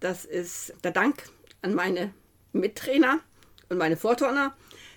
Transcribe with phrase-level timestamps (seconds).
[0.00, 1.24] das ist der Dank
[1.62, 2.12] an meine
[2.52, 3.20] Mittrainer
[3.68, 4.54] und meine Vorturner.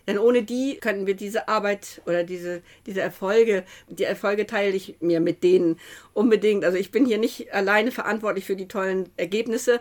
[0.08, 4.98] Denn ohne die könnten wir diese Arbeit oder diese, diese Erfolge, die Erfolge teile ich
[5.00, 5.80] mir mit denen
[6.14, 6.66] unbedingt.
[6.66, 9.80] Also ich bin hier nicht alleine verantwortlich für die tollen Ergebnisse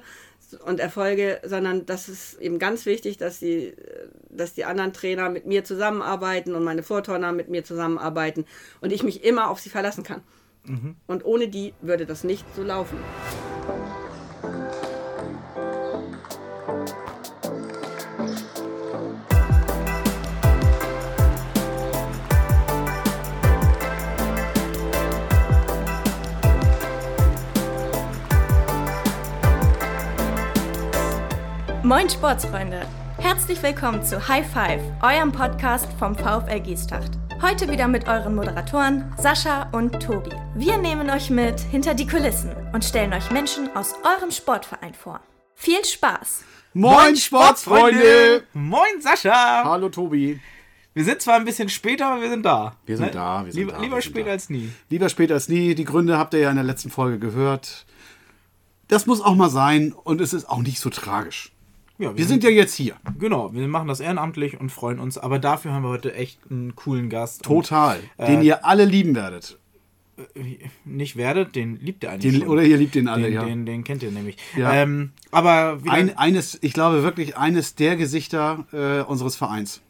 [0.65, 3.75] und Erfolge, sondern das ist eben ganz wichtig, dass die,
[4.29, 8.45] dass die anderen Trainer mit mir zusammenarbeiten und meine Vorturner mit mir zusammenarbeiten
[8.81, 10.23] und ich mich immer auf sie verlassen kann.
[10.65, 10.95] Mhm.
[11.07, 12.99] Und ohne die würde das nicht so laufen.
[31.95, 32.87] Moin Sportsfreunde!
[33.19, 37.11] Herzlich willkommen zu High Five, eurem Podcast vom VfL Giestacht.
[37.43, 40.31] Heute wieder mit euren Moderatoren Sascha und Tobi.
[40.55, 45.21] Wir nehmen euch mit hinter die Kulissen und stellen euch Menschen aus eurem Sportverein vor.
[45.55, 46.45] Viel Spaß!
[46.73, 48.45] Moin Sportsfreunde!
[48.55, 49.63] Moin Sascha!
[49.63, 50.41] Hallo Tobi!
[50.95, 52.75] Wir sind zwar ein bisschen später, aber wir sind da.
[52.87, 53.13] Wir sind ne?
[53.13, 53.45] da.
[53.45, 54.73] Wir sind lieber da, lieber spät als nie.
[54.89, 55.75] Lieber spät als nie.
[55.75, 57.85] Die Gründe habt ihr ja in der letzten Folge gehört.
[58.89, 61.52] Das muss auch mal sein und es ist auch nicht so tragisch.
[62.03, 62.97] Ja, wir, wir sind, sind, ja jetzt hier.
[63.19, 65.19] Genau, wir machen das ehrenamtlich und freuen uns.
[65.19, 67.43] Aber dafür haben wir heute echt einen coolen Gast.
[67.43, 68.01] Total.
[68.17, 69.59] Und, den äh, ihr alle lieben werdet.
[70.35, 72.41] Äh, nicht werdet, den liebt ihr eigentlich.
[72.41, 73.45] Den, oder ihr liebt den alle, den, ja.
[73.45, 74.37] Den, den, kennt ihr nämlich.
[74.57, 74.73] Ja.
[74.75, 79.81] Ähm, aber Ein, eines, ich glaube wirklich, eines der Gesichter äh, unseres Vereins.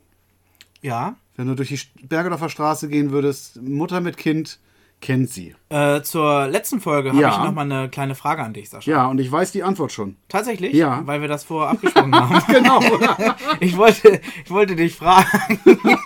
[0.82, 1.16] Ja.
[1.36, 4.58] Wenn du durch die Bergedorfer Straße gehen würdest, Mutter mit Kind,
[5.02, 5.54] kennt sie.
[5.68, 7.30] Äh, zur letzten Folge habe ja.
[7.30, 8.90] ich noch mal eine kleine Frage an dich, Sascha.
[8.90, 10.16] Ja, und ich weiß die Antwort schon.
[10.28, 10.72] Tatsächlich?
[10.72, 11.02] Ja.
[11.04, 12.42] Weil wir das vorher abgesprochen haben.
[12.46, 12.80] genau.
[13.60, 15.58] ich, wollte, ich wollte dich fragen.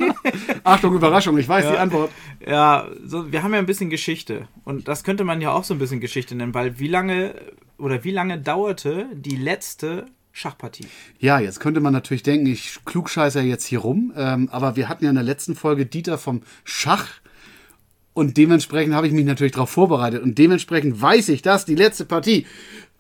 [0.64, 1.72] Achtung, Überraschung, ich weiß ja.
[1.72, 2.10] die Antwort.
[2.44, 4.48] Ja, so, wir haben ja ein bisschen Geschichte.
[4.64, 7.34] Und das könnte man ja auch so ein bisschen Geschichte nennen, weil wie lange
[7.78, 10.86] oder wie lange dauerte die letzte Schachpartie.
[11.18, 15.04] Ja, jetzt könnte man natürlich denken, ich klugscheiße jetzt hier rum, ähm, aber wir hatten
[15.04, 17.08] ja in der letzten Folge Dieter vom Schach
[18.16, 20.22] und dementsprechend habe ich mich natürlich darauf vorbereitet.
[20.22, 22.46] Und dementsprechend weiß ich, dass die letzte Partie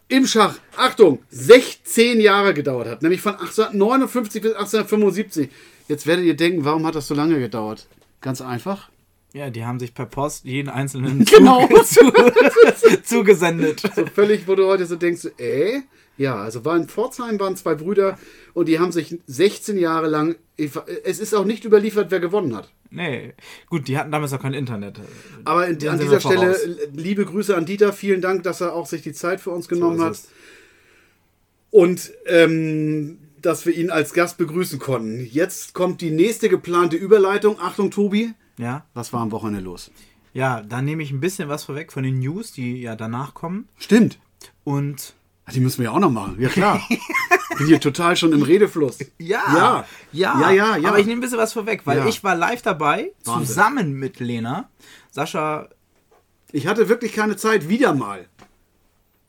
[0.08, 3.02] im Schach, Achtung, 16 Jahre gedauert hat.
[3.02, 5.48] Nämlich von 1859 bis 1875.
[5.88, 7.88] Jetzt werdet ihr denken, warum hat das so lange gedauert?
[8.20, 8.90] Ganz einfach.
[9.32, 11.66] Ja, die haben sich per Post jeden einzelnen genau.
[11.84, 13.90] zu, zugesendet.
[13.96, 15.80] So völlig, wo du heute so denkst, äh?
[16.16, 18.18] Ja, also war in Pforzheim waren zwei Brüder
[18.54, 20.36] und die haben sich 16 Jahre lang.
[20.56, 22.70] Es ist auch nicht überliefert, wer gewonnen hat.
[22.90, 23.34] Nee,
[23.68, 25.00] gut, die hatten damals auch kein Internet.
[25.44, 26.56] Aber in, an dieser Stelle
[26.94, 27.92] liebe Grüße an Dieter.
[27.92, 30.20] Vielen Dank, dass er auch sich die Zeit für uns genommen so hat.
[31.70, 35.24] Und ähm, dass wir ihn als Gast begrüßen konnten.
[35.24, 37.60] Jetzt kommt die nächste geplante Überleitung.
[37.60, 38.32] Achtung, Tobi.
[38.58, 38.86] Ja.
[38.94, 39.90] Was war am Wochenende los?
[40.32, 43.68] Ja, da nehme ich ein bisschen was vorweg von den News, die ja danach kommen.
[43.78, 44.18] Stimmt.
[44.64, 45.14] Und
[45.46, 46.36] Ach, die müssen wir ja auch noch machen.
[46.40, 46.82] Ja, klar.
[47.56, 48.98] bin hier total schon im Redefluss.
[49.18, 49.42] Ja.
[49.54, 49.84] Ja.
[50.12, 50.50] Ja.
[50.50, 50.88] Ja, ja.
[50.88, 52.06] Aber ich nehme ein bisschen was vorweg, weil ja.
[52.06, 53.46] ich war live dabei, Wahnsinn.
[53.46, 54.68] zusammen mit Lena.
[55.10, 55.68] Sascha.
[56.52, 58.28] Ich hatte wirklich keine Zeit, wieder mal.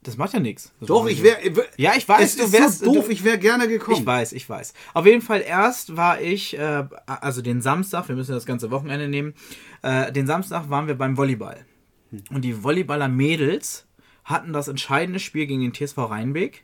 [0.03, 0.71] Das macht ja nichts.
[0.79, 1.37] Doch, ich wäre.
[1.75, 2.79] Ja, ich weiß, es du wärst.
[2.79, 3.97] So doof, du, ich wäre gerne gekommen.
[3.97, 4.73] Ich weiß, ich weiß.
[4.93, 9.09] Auf jeden Fall, erst war ich, äh, also den Samstag, wir müssen das ganze Wochenende
[9.09, 9.33] nehmen,
[9.81, 11.65] äh, den Samstag waren wir beim Volleyball.
[12.11, 12.23] Hm.
[12.31, 13.86] Und die Volleyballer-Mädels
[14.27, 16.63] hatten das entscheidende Spiel gegen den TSV Rheinbeck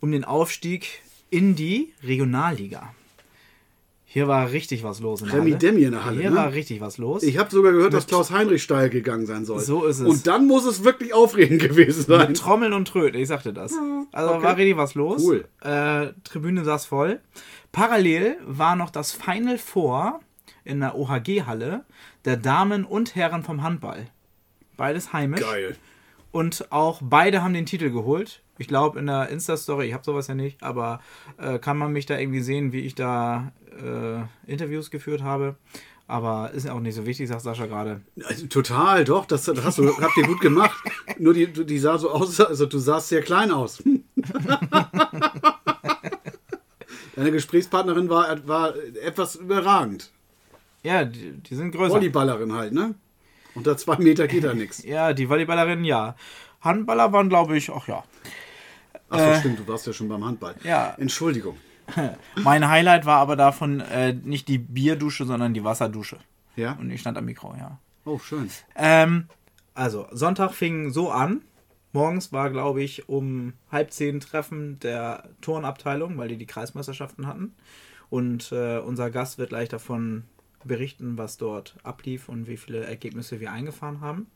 [0.00, 2.92] um den Aufstieg in die Regionalliga.
[4.04, 6.20] Hier war richtig was los in der Remi Demi in der Halle.
[6.20, 6.36] Hier ne?
[6.36, 7.22] war richtig was los.
[7.22, 9.60] Ich habe sogar gehört, dass Klaus Heinrich steil gegangen sein soll.
[9.60, 10.06] So ist es.
[10.06, 12.28] Und dann muss es wirklich aufregend gewesen sein.
[12.28, 13.72] Mit Trommeln und Tröten, ich sagte das.
[14.12, 14.44] Also okay.
[14.44, 15.22] war richtig was los.
[15.22, 15.46] Cool.
[15.62, 17.20] Äh, Tribüne saß voll.
[17.72, 20.20] Parallel war noch das Final Four
[20.64, 21.84] in der OHG-Halle
[22.24, 24.06] der Damen und Herren vom Handball.
[24.76, 25.40] Beides heimisch.
[25.40, 25.76] Geil.
[26.34, 28.42] Und auch beide haben den Titel geholt.
[28.58, 31.00] Ich glaube, in der Insta-Story, ich habe sowas ja nicht, aber
[31.38, 35.54] äh, kann man mich da irgendwie sehen, wie ich da äh, Interviews geführt habe.
[36.08, 38.00] Aber ist auch nicht so wichtig, sagt Sascha gerade.
[38.24, 40.76] Also, total, doch, das, das hast du, habt ihr gut gemacht.
[41.20, 43.80] Nur die, die sah so aus, also du sahst sehr klein aus.
[47.14, 48.74] Deine Gesprächspartnerin war, war
[49.04, 50.10] etwas überragend.
[50.82, 51.94] Ja, die, die sind größer.
[51.94, 52.96] Volleyballerin halt, ne?
[53.54, 54.82] Unter zwei Meter geht da nichts.
[54.84, 56.16] Ja, die Volleyballerinnen ja.
[56.60, 58.04] Handballer waren, glaube ich, ach ja.
[59.08, 60.54] Achso, äh, stimmt, du warst ja schon beim Handball.
[60.64, 60.94] Ja.
[60.98, 61.56] Entschuldigung.
[62.36, 66.18] mein Highlight war aber davon äh, nicht die Bierdusche, sondern die Wasserdusche.
[66.56, 66.72] Ja.
[66.80, 67.78] Und ich stand am Mikro, ja.
[68.04, 68.50] Oh, schön.
[68.76, 69.26] Ähm,
[69.74, 71.42] also, Sonntag fing so an.
[71.92, 77.54] Morgens war, glaube ich, um halb zehn Treffen der Turnabteilung, weil die die Kreismeisterschaften hatten.
[78.10, 80.24] Und äh, unser Gast wird gleich davon
[80.64, 84.26] berichten, was dort ablief und wie viele Ergebnisse wir eingefahren haben.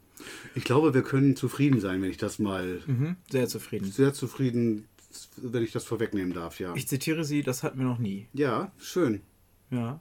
[0.54, 2.80] Ich glaube, wir können zufrieden sein, wenn ich das mal.
[2.86, 3.90] Mhm, sehr zufrieden.
[3.90, 4.88] Sehr zufrieden
[5.36, 6.74] wenn ich das vorwegnehmen darf, ja.
[6.74, 8.28] Ich zitiere sie, das hatten wir noch nie.
[8.32, 9.22] ja, schön.
[9.70, 10.00] Ja.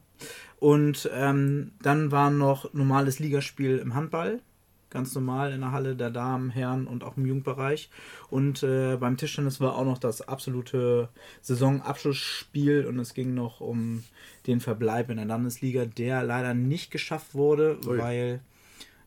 [0.60, 4.42] Und ähm, dann war noch normales Ligaspiel im Handball.
[4.90, 7.90] Ganz normal in der Halle der Damen, Herren und auch im Jugendbereich.
[8.30, 11.10] Und äh, beim Tischtennis war auch noch das absolute
[11.42, 14.04] Saisonabschlussspiel und es ging noch um
[14.48, 17.98] den Verbleib in der Landesliga, der leider nicht geschafft wurde, Ui.
[17.98, 18.42] weil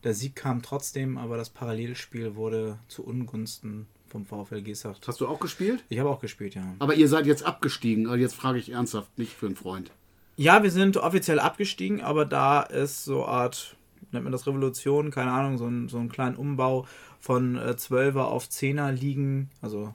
[0.04, 5.06] der Sieg kam trotzdem, aber das Parallelspiel wurde zu Ungunsten vom VfL Gesacht.
[5.06, 5.84] Hast du auch gespielt?
[5.88, 6.62] Ich habe auch gespielt, ja.
[6.78, 8.06] Aber ihr seid jetzt abgestiegen.
[8.06, 9.92] Also jetzt frage ich ernsthaft, nicht für einen Freund.
[10.36, 13.76] Ja, wir sind offiziell abgestiegen, aber da ist so Art,
[14.12, 16.86] nennt man das Revolution, keine Ahnung, so ein, so ein kleinen Umbau
[17.20, 19.94] von äh, 12er auf 10er liegen, also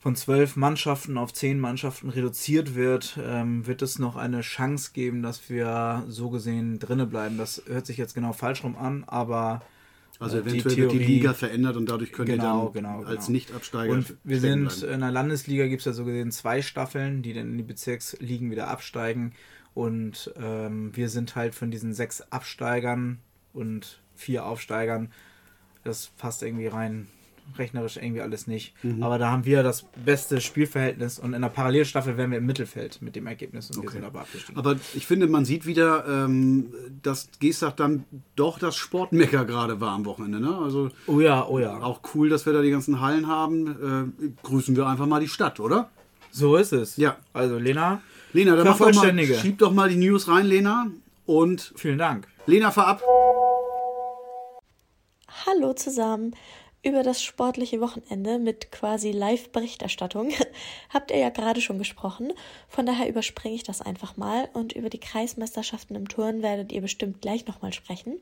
[0.00, 5.22] von zwölf Mannschaften auf zehn Mannschaften reduziert wird, ähm, wird es noch eine Chance geben,
[5.22, 7.38] dass wir so gesehen drinne bleiben.
[7.38, 9.62] Das hört sich jetzt genau falsch rum an, aber
[10.18, 12.72] Also äh, die eventuell wird die Theorie- Liga verändert und dadurch könnt Genau, ihr dann
[12.74, 13.08] genau, genau.
[13.08, 14.92] als Nicht-Absteiger Und wir sind bleiben.
[14.92, 18.50] in der Landesliga gibt es ja so gesehen zwei Staffeln, die dann in die Bezirksligen
[18.50, 19.32] wieder absteigen.
[19.74, 23.18] Und ähm, wir sind halt von diesen sechs Absteigern
[23.52, 25.10] und vier Aufsteigern.
[25.82, 27.08] Das passt irgendwie rein.
[27.58, 28.72] Rechnerisch irgendwie alles nicht.
[28.82, 29.02] Mhm.
[29.02, 33.02] Aber da haben wir das beste Spielverhältnis und in der Parallelstaffel wären wir im Mittelfeld
[33.02, 33.98] mit dem Ergebnis und wir Okay.
[33.98, 34.56] sind aber abgestiegen.
[34.56, 36.72] Aber ich finde, man sieht wieder, ähm,
[37.02, 38.04] dass Gestach dann
[38.34, 40.40] doch das Sportmecker gerade war am Wochenende.
[40.40, 40.56] Ne?
[40.56, 41.76] Also oh ja, oh ja.
[41.82, 44.14] auch cool, dass wir da die ganzen Hallen haben.
[44.24, 45.90] Äh, grüßen wir einfach mal die Stadt, oder?
[46.30, 46.96] So ist es.
[46.96, 47.18] Ja.
[47.34, 48.00] Also Lena,
[48.34, 50.90] Lena, dann mach doch mal, schieb doch mal die News rein, Lena.
[51.24, 52.26] Und vielen Dank.
[52.46, 53.02] Lena, fahr ab.
[55.46, 56.34] Hallo zusammen.
[56.82, 60.32] Über das sportliche Wochenende mit quasi Live-Berichterstattung
[60.92, 62.32] habt ihr ja gerade schon gesprochen.
[62.68, 66.80] Von daher überspringe ich das einfach mal und über die Kreismeisterschaften im Turnen werdet ihr
[66.80, 68.20] bestimmt gleich nochmal sprechen.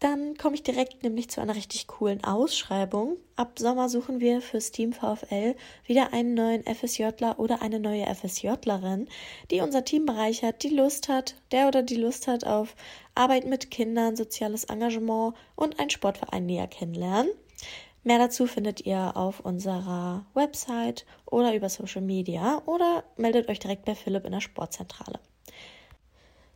[0.00, 3.18] Dann komme ich direkt nämlich zu einer richtig coolen Ausschreibung.
[3.36, 5.54] Ab Sommer suchen wir fürs Team VfL
[5.84, 9.08] wieder einen neuen FSJler oder eine neue FSJlerin,
[9.50, 12.76] die unser Team bereichert, die Lust hat, der oder die Lust hat auf
[13.14, 17.30] Arbeit mit Kindern, soziales Engagement und einen Sportverein näher kennenlernen.
[18.02, 23.84] Mehr dazu findet ihr auf unserer Website oder über Social Media oder meldet euch direkt
[23.84, 25.20] bei Philipp in der Sportzentrale.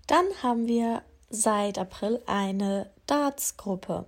[0.06, 1.02] Dann haben wir
[1.34, 4.06] seit April eine Darts-Gruppe.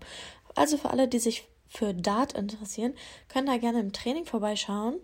[0.55, 2.95] Also für alle, die sich für Dart interessieren,
[3.29, 4.95] können da gerne im Training vorbeischauen.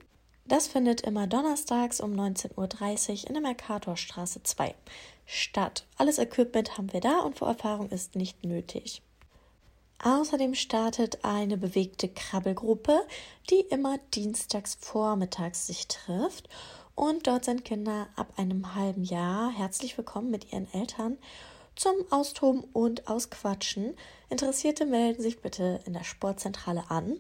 [0.47, 4.75] Das findet immer donnerstags um 19.30 Uhr in der Mercatorstraße 2
[5.27, 5.87] statt.
[5.97, 9.03] Alles Equipment haben wir da und Vorerfahrung ist nicht nötig.
[10.03, 13.07] Außerdem startet eine bewegte Krabbelgruppe,
[13.51, 16.49] die immer dienstags vormittags sich trifft.
[16.97, 21.19] Und dort sind Kinder ab einem halben Jahr herzlich willkommen mit ihren Eltern
[21.77, 23.97] zum Austoben und Ausquatschen.
[24.31, 27.19] Interessierte melden sich bitte in der Sportzentrale an.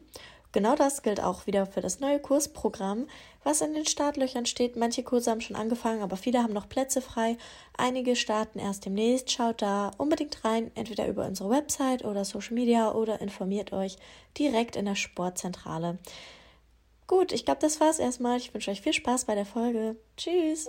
[0.52, 3.06] Genau das gilt auch wieder für das neue Kursprogramm,
[3.42, 4.76] was in den Startlöchern steht.
[4.76, 7.38] Manche Kurse haben schon angefangen, aber viele haben noch Plätze frei.
[7.78, 9.30] Einige starten erst demnächst.
[9.30, 13.96] Schaut da unbedingt rein, entweder über unsere Website oder Social Media oder informiert euch
[14.38, 15.98] direkt in der Sportzentrale.
[17.06, 18.36] Gut, ich glaube, das war's erstmal.
[18.36, 19.96] Ich wünsche euch viel Spaß bei der Folge.
[20.18, 20.68] Tschüss.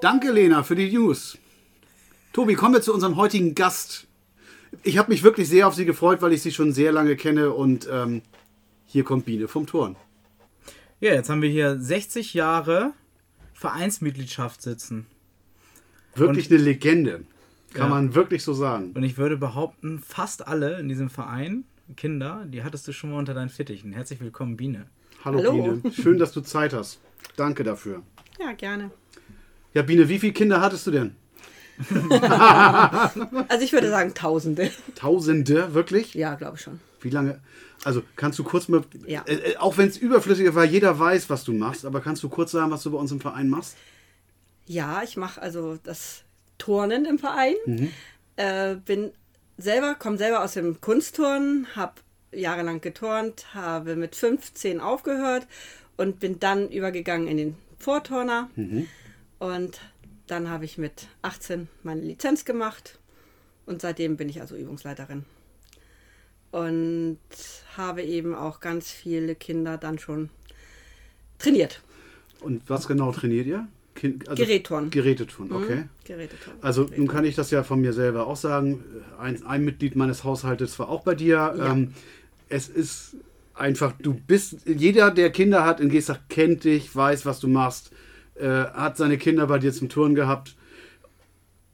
[0.00, 1.38] Danke, Lena, für die News.
[2.36, 4.06] Tobi, kommen wir zu unserem heutigen Gast.
[4.82, 7.50] Ich habe mich wirklich sehr auf sie gefreut, weil ich sie schon sehr lange kenne
[7.54, 8.20] und ähm,
[8.84, 9.96] hier kommt Biene vom Turn.
[11.00, 12.92] Ja, jetzt haben wir hier 60 Jahre
[13.54, 15.06] Vereinsmitgliedschaft sitzen.
[16.14, 17.24] Wirklich eine Legende.
[17.72, 17.88] Kann Ja.
[17.88, 18.92] man wirklich so sagen.
[18.94, 21.64] Und ich würde behaupten, fast alle in diesem Verein,
[21.96, 23.94] Kinder, die hattest du schon mal unter deinen Fittichen.
[23.94, 24.84] Herzlich willkommen, Biene.
[25.24, 25.52] Hallo, Hallo.
[25.78, 25.90] Biene.
[25.94, 27.00] Schön, dass du Zeit hast.
[27.36, 28.02] Danke dafür.
[28.38, 28.90] Ja, gerne.
[29.72, 31.16] Ja, Biene, wie viele Kinder hattest du denn?
[33.48, 34.70] Also ich würde sagen Tausende.
[34.94, 36.14] Tausende, wirklich?
[36.14, 36.80] Ja, glaube ich schon.
[37.00, 37.40] Wie lange?
[37.84, 39.22] Also kannst du kurz mal, Ja.
[39.26, 42.22] äh, äh, auch wenn es überflüssig ist, weil jeder weiß, was du machst, aber kannst
[42.22, 43.76] du kurz sagen, was du bei uns im Verein machst?
[44.66, 46.22] Ja, ich mache also das
[46.58, 47.54] Turnen im Verein.
[48.36, 49.12] Äh, bin
[49.58, 51.94] selber, komme selber aus dem Kunstturnen, habe
[52.32, 55.46] jahrelang geturnt, habe mit 15 aufgehört
[55.96, 58.50] und bin dann übergegangen in den Vorturner.
[59.38, 59.78] Und
[60.26, 62.98] dann habe ich mit 18 meine Lizenz gemacht
[63.66, 65.24] und seitdem bin ich also Übungsleiterin.
[66.52, 67.18] Und
[67.76, 70.30] habe eben auch ganz viele Kinder dann schon
[71.38, 71.82] trainiert.
[72.40, 73.68] Und was genau trainiert ihr?
[73.94, 74.90] Kind, also Gerätturnen.
[74.90, 75.84] Gerätetouren, okay.
[76.04, 76.62] Geräteturnen.
[76.62, 78.84] Also nun kann ich das ja von mir selber auch sagen.
[79.18, 81.54] Ein, ein Mitglied meines Haushaltes war auch bei dir.
[81.56, 81.72] Ja.
[81.72, 81.94] Ähm,
[82.48, 83.16] es ist
[83.54, 87.90] einfach, du bist, jeder, der Kinder hat in Gestach, kennt dich, weiß, was du machst,
[88.38, 90.54] äh, hat seine Kinder bei dir zum Touren gehabt.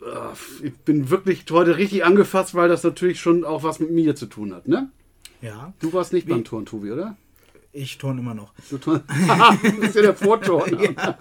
[0.00, 4.14] Äh, Ich bin wirklich heute richtig angefasst, weil das natürlich schon auch was mit mir
[4.16, 4.90] zu tun hat, ne?
[5.40, 5.72] Ja.
[5.80, 7.16] Du warst nicht Wie- beim Touren, Tobi, oder?
[7.74, 8.52] Ich turne immer noch.
[8.68, 9.00] Du du
[9.80, 11.16] bist ja der Vorturner.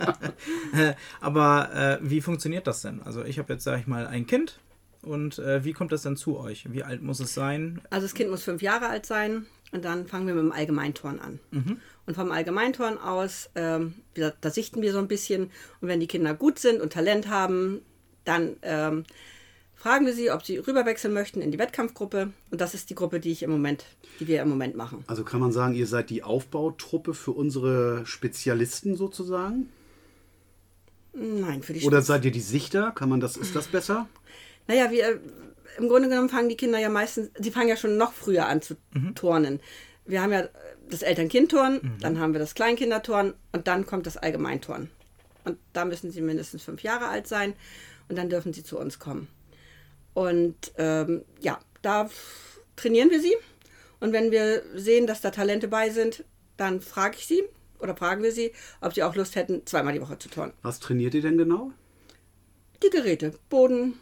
[1.21, 3.01] Aber äh, wie funktioniert das denn?
[3.03, 4.59] Also ich habe jetzt, sag ich mal, ein Kind
[5.01, 6.65] und äh, wie kommt das dann zu euch?
[6.71, 7.79] Wie alt muss es sein?
[7.89, 11.19] Also das Kind muss fünf Jahre alt sein und dann fangen wir mit dem Allgemeinturn
[11.19, 11.39] an.
[12.05, 15.43] Und vom Allgemeinturn aus, ähm, gesagt, da sichten wir so ein bisschen
[15.79, 17.81] und wenn die Kinder gut sind und Talent haben,
[18.25, 19.05] dann ähm,
[19.75, 23.19] fragen wir sie, ob sie rüberwechseln möchten in die Wettkampfgruppe und das ist die Gruppe,
[23.19, 23.85] die ich im Moment,
[24.19, 25.03] die wir im Moment machen.
[25.07, 29.69] Also kann man sagen, ihr seid die Aufbautruppe für unsere Spezialisten sozusagen?
[31.13, 32.91] Nein, für die Oder seid ihr die Sichter?
[32.91, 34.07] Kann man das, ist das besser?
[34.67, 35.19] Naja, wir,
[35.77, 38.61] im Grunde genommen fangen die Kinder ja meistens, sie fangen ja schon noch früher an
[38.61, 38.75] zu
[39.15, 39.59] turnen.
[40.05, 40.47] Wir haben ja
[40.89, 44.89] das Eltern-Kind-Turnen, dann haben wir das Kleinkinderturnen und dann kommt das Allgemeinturnen.
[45.43, 47.53] Und da müssen sie mindestens fünf Jahre alt sein
[48.09, 49.27] und dann dürfen sie zu uns kommen.
[50.13, 52.09] Und ähm, ja, da
[52.75, 53.35] trainieren wir sie.
[53.99, 56.25] Und wenn wir sehen, dass da Talente bei sind,
[56.57, 57.43] dann frage ich sie
[57.79, 58.51] oder fragen wir sie,
[58.81, 60.53] ob sie auch Lust hätten, zweimal die Woche zu turnen.
[60.61, 61.71] Was trainiert ihr denn genau?
[62.83, 63.93] Die Geräte, Boden,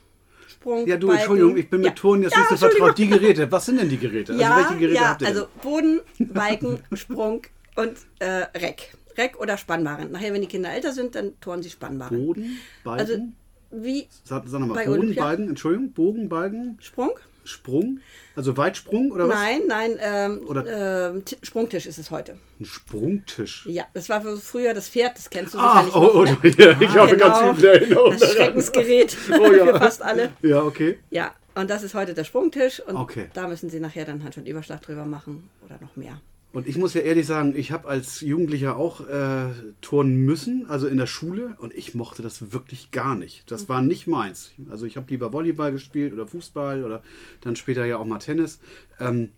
[0.50, 1.12] Sprung, Ja, du.
[1.12, 1.94] Entschuldigung, ich bin mit Ja.
[1.94, 2.98] Turnen jetzt Ja, nicht so vertraut.
[2.98, 4.34] Die Geräte, was sind denn die Geräte?
[4.34, 5.36] Ja, also welche Geräte ja, habt ihr denn?
[5.38, 7.42] also Boden, Balken, Sprung
[7.76, 8.26] und äh,
[8.58, 8.94] Reck.
[9.18, 10.12] Reck oder Spannbaren.
[10.12, 12.26] Nachher, wenn die Kinder älter sind, dann turnen sie Spannbaren.
[12.26, 13.00] Boden, Balken?
[13.00, 13.24] Also
[13.72, 15.24] wie sag, sag nochmal, bei Boden, Olympia?
[15.24, 17.12] Balken, Entschuldigung, Bogen, Balken, Sprung?
[17.50, 18.00] Sprung?
[18.36, 19.36] Also Weitsprung oder was?
[19.36, 22.38] Nein, nein, ähm, Oder- ähm, Sprungtisch ist es heute.
[22.60, 23.66] Ein Sprungtisch.
[23.70, 26.44] Ja, das war früher das Pferd, das kennst du Ach, sicherlich oh, oh, noch.
[26.44, 26.50] ne?
[26.58, 27.30] ja, ich habe Genau.
[27.42, 28.20] ganz viele Erinnerungen.
[28.20, 28.32] Das.
[28.34, 29.66] Schreckensgerät Oh, ja.
[29.74, 30.32] für fast alle.
[30.42, 31.00] Ja, okay.
[31.10, 33.30] Ja, und das ist heute der Sprungtisch und Okay.
[33.34, 36.22] da müssen sie nachher dann halt schon Überschlag drüber machen oder noch mehr.
[36.52, 39.50] Und ich muss ja ehrlich sagen, ich habe als Jugendlicher auch äh,
[39.82, 43.52] turnen müssen, also in der Schule, und ich mochte das wirklich gar nicht.
[43.52, 44.52] Das war nicht meins.
[44.70, 47.04] Also ich habe lieber Volleyball gespielt oder Fußball oder
[47.42, 48.60] dann später ja auch mal Tennis.
[49.00, 49.30] Ähm,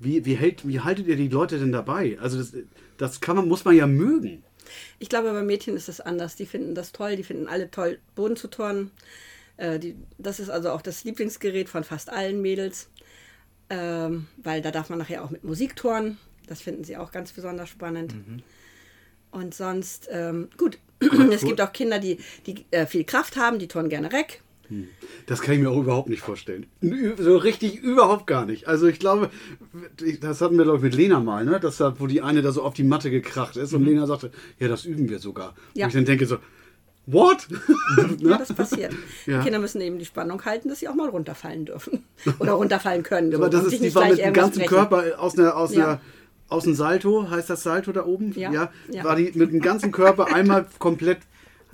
[0.00, 2.18] wie, wie, hält, wie haltet ihr die Leute denn dabei?
[2.20, 2.52] Also das,
[2.96, 4.42] das kann man, muss man ja mögen.
[4.98, 6.34] Ich glaube, bei Mädchen ist es anders.
[6.34, 8.90] Die finden das toll, die finden alle toll, Boden zu turnen.
[9.58, 12.90] Äh, die, das ist also auch das Lieblingsgerät von fast allen Mädels,
[13.70, 16.18] ähm, weil da darf man nachher auch mit Musik turnen.
[16.48, 18.14] Das finden sie auch ganz besonders spannend.
[19.30, 20.78] Und sonst, ähm, gut,
[21.30, 24.42] es gibt auch Kinder, die, die äh, viel Kraft haben, die turnen gerne Reck.
[25.26, 26.66] Das kann ich mir auch überhaupt nicht vorstellen.
[27.18, 28.68] So richtig überhaupt gar nicht.
[28.68, 29.30] Also ich glaube,
[30.20, 31.58] das hatten wir glaube ich mit Lena mal, ne?
[31.58, 34.68] Das wo die eine da so auf die Matte gekracht ist und Lena sagte, ja,
[34.68, 35.54] das üben wir sogar.
[35.72, 35.86] Ja.
[35.86, 36.36] Und ich dann denke so,
[37.06, 37.46] what?
[38.18, 38.92] Ja, das passiert.
[39.24, 39.38] Ja.
[39.38, 42.04] Die Kinder müssen eben die Spannung halten, dass sie auch mal runterfallen dürfen.
[42.38, 43.34] Oder runterfallen können.
[43.34, 44.68] Aber so, das und ist, die nicht war mit dem ganzen brechen.
[44.68, 45.84] Körper aus einer, aus Ja.
[45.92, 46.00] einer,
[46.48, 48.32] aus einem Salto, heißt das Salto da oben?
[48.32, 48.70] Ja.
[48.90, 49.04] Ja.
[49.04, 51.18] War die mit dem ganzen Körper einmal komplett,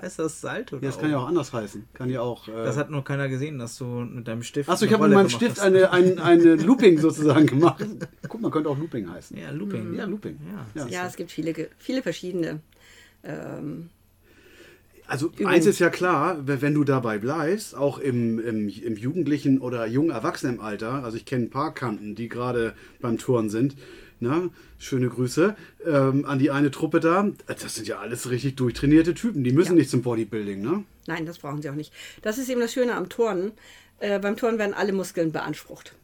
[0.02, 0.76] Heißt das Salto?
[0.76, 1.84] ja, da das kann ja auch anders heißen.
[1.94, 2.48] Kann ja auch.
[2.48, 4.68] Äh, Das hat noch keiner gesehen, dass du mit deinem Stift.
[4.68, 5.60] Achso, ich eine habe mit meinem Stift hast.
[5.60, 7.86] eine, ein, eine Looping sozusagen gemacht.
[8.28, 9.36] Guck mal, könnte auch Looping heißen.
[9.38, 9.94] Ja, Looping.
[9.94, 10.36] Ja, Looping.
[10.74, 10.86] Ja.
[10.88, 12.58] Ja, es gibt viele, viele verschiedene.
[13.22, 13.90] Ähm,
[15.06, 15.46] Also Übung.
[15.46, 19.86] eins ist ja klar, wenn wenn du dabei bleibst, auch im, im, im jugendlichen oder
[19.86, 23.76] jungen Erwachsenenalter, also ich kenne ein paar Kanten, die gerade beim Touren sind,
[24.20, 24.50] ne?
[24.78, 25.56] schöne Grüße
[25.86, 29.72] ähm, an die eine Truppe da, das sind ja alles richtig durchtrainierte Typen, die müssen
[29.72, 29.78] Ja.
[29.78, 30.84] nicht zum Bodybuilding, ne?
[31.06, 31.92] nein, das brauchen sie auch nicht.
[32.22, 33.52] Das ist eben das Schöne am Turnen.
[34.00, 35.94] Äh, beim Turnen werden alle Muskeln beansprucht.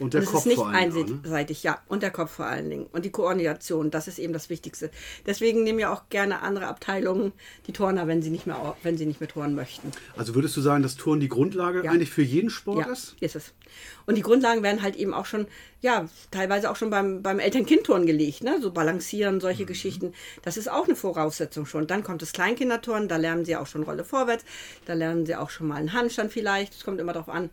[0.00, 0.78] Und der und es Kopf ist nicht vor auch, ne?
[0.78, 1.78] einseitig, ja.
[1.86, 2.86] Und der Kopf vor allen Dingen.
[2.92, 4.90] Und die Koordination, das ist eben das Wichtigste.
[5.26, 7.32] Deswegen nehmen ja auch gerne andere Abteilungen
[7.66, 9.90] die Turner, wenn sie nicht mehr, wenn sie nicht mehr turnen möchten.
[10.16, 11.90] Also würdest du sagen, dass Touren die Grundlage Ja.
[11.90, 13.16] eigentlich für jeden Sport Ja, ist?
[13.20, 13.52] ist es.
[14.06, 15.46] Und die Grundlagen werden halt eben auch schon,
[15.82, 18.58] ja, teilweise auch schon beim, beim Eltern-Kind-Turnen gelegt, ne?
[18.62, 19.40] So balancieren, Mhm.
[19.40, 20.14] solche Geschichten.
[20.42, 21.86] Das ist auch eine Voraussetzung schon.
[21.86, 24.44] Dann kommt das Kleinkinderturnen, da lernen sie auch schon Rolle vorwärts,
[24.86, 26.74] da lernen sie auch schon mal einen Handstand vielleicht.
[26.74, 27.50] Es kommt immer darauf an,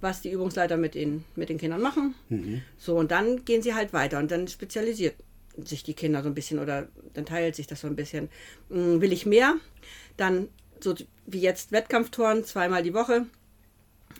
[0.00, 2.14] was die Übungsleiter mit den, mit den Kindern machen.
[2.28, 2.62] Mhm.
[2.78, 5.14] So, und dann gehen sie halt weiter und dann spezialisiert
[5.56, 8.28] sich die Kinder so ein bisschen oder dann teilt sich das so ein bisschen.
[8.68, 9.54] Hm, Will ich mehr?
[10.16, 10.48] Dann
[10.80, 10.94] so
[11.26, 13.26] wie jetzt Wettkampfturnen zweimal die Woche.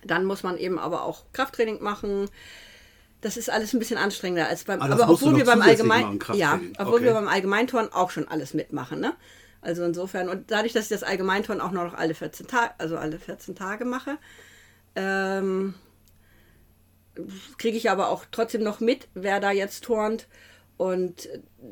[0.05, 2.31] Dann muss man eben aber auch Krafttraining machen.
[3.21, 4.81] Das ist alles ein bisschen anstrengender als beim.
[4.81, 7.05] Ah, aber obwohl wir beim Allgemein, ja, obwohl Okay.
[7.07, 9.15] wir beim Allgemeinturnen auch schon alles mitmachen, ne?
[9.63, 12.97] Also insofern und dadurch, dass ich das Allgemeinturnen auch nur noch alle 14 Tage, also
[12.99, 14.19] alle 14 Tage mache,
[14.97, 15.75] ähm,
[17.59, 20.27] kriege ich aber auch trotzdem noch mit, wer da jetzt turnt.
[20.77, 21.29] Und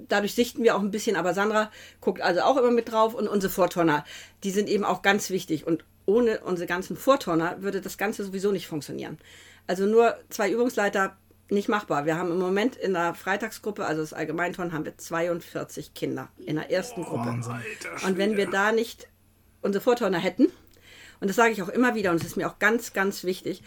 [0.08, 3.28] dadurch sichten wir auch ein bisschen, aber Sandra guckt also auch immer mit drauf und
[3.28, 4.04] unsere Vorturner,
[4.44, 5.66] die sind eben auch ganz wichtig.
[5.66, 9.18] Und ohne unsere ganzen Vorturner würde das Ganze sowieso nicht funktionieren.
[9.66, 11.16] Also nur zwei Übungsleiter
[11.50, 12.06] nicht machbar.
[12.06, 16.56] Wir haben im Moment in der Freitagsgruppe, also das Allgemeinturnen, haben wir 42 Kinder in
[16.56, 17.28] der ersten Gruppe.
[18.06, 19.08] Und wenn wir da nicht
[19.60, 20.50] unsere Vorturner hätten,
[21.20, 23.62] und das sage ich auch immer wieder, und es ist mir auch ganz, ganz wichtig,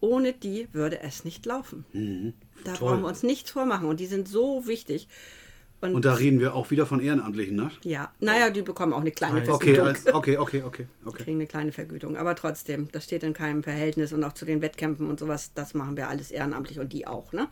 [0.00, 1.84] ohne die würde es nicht laufen.
[2.64, 3.88] Da brauchen wir uns nichts vormachen.
[3.88, 5.08] Und die sind so wichtig.
[5.80, 7.70] Und, Und da reden wir auch wieder von Ehrenamtlichen, ne?
[7.82, 9.86] ja, naja, die bekommen auch eine kleine Okay, Vergütung.
[9.86, 11.22] als, okay, okay, okay, okay.
[11.24, 12.16] kriegen eine kleine Vergütung.
[12.16, 15.74] Aber trotzdem, das steht in keinem Verhältnis und auch zu den Wettkämpfen und sowas, das
[15.74, 17.48] machen wir alles ehrenamtlich und die auch, ne?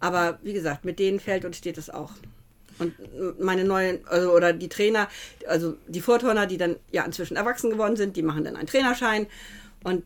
[0.00, 2.12] Aber wie gesagt, mit denen fällt und steht es auch.
[2.78, 2.94] Und
[3.40, 5.08] meine neuen, also, oder die Trainer,
[5.46, 9.26] also die Vorturner, die dann ja inzwischen erwachsen geworden sind, die machen dann einen Trainerschein.
[9.84, 10.04] Und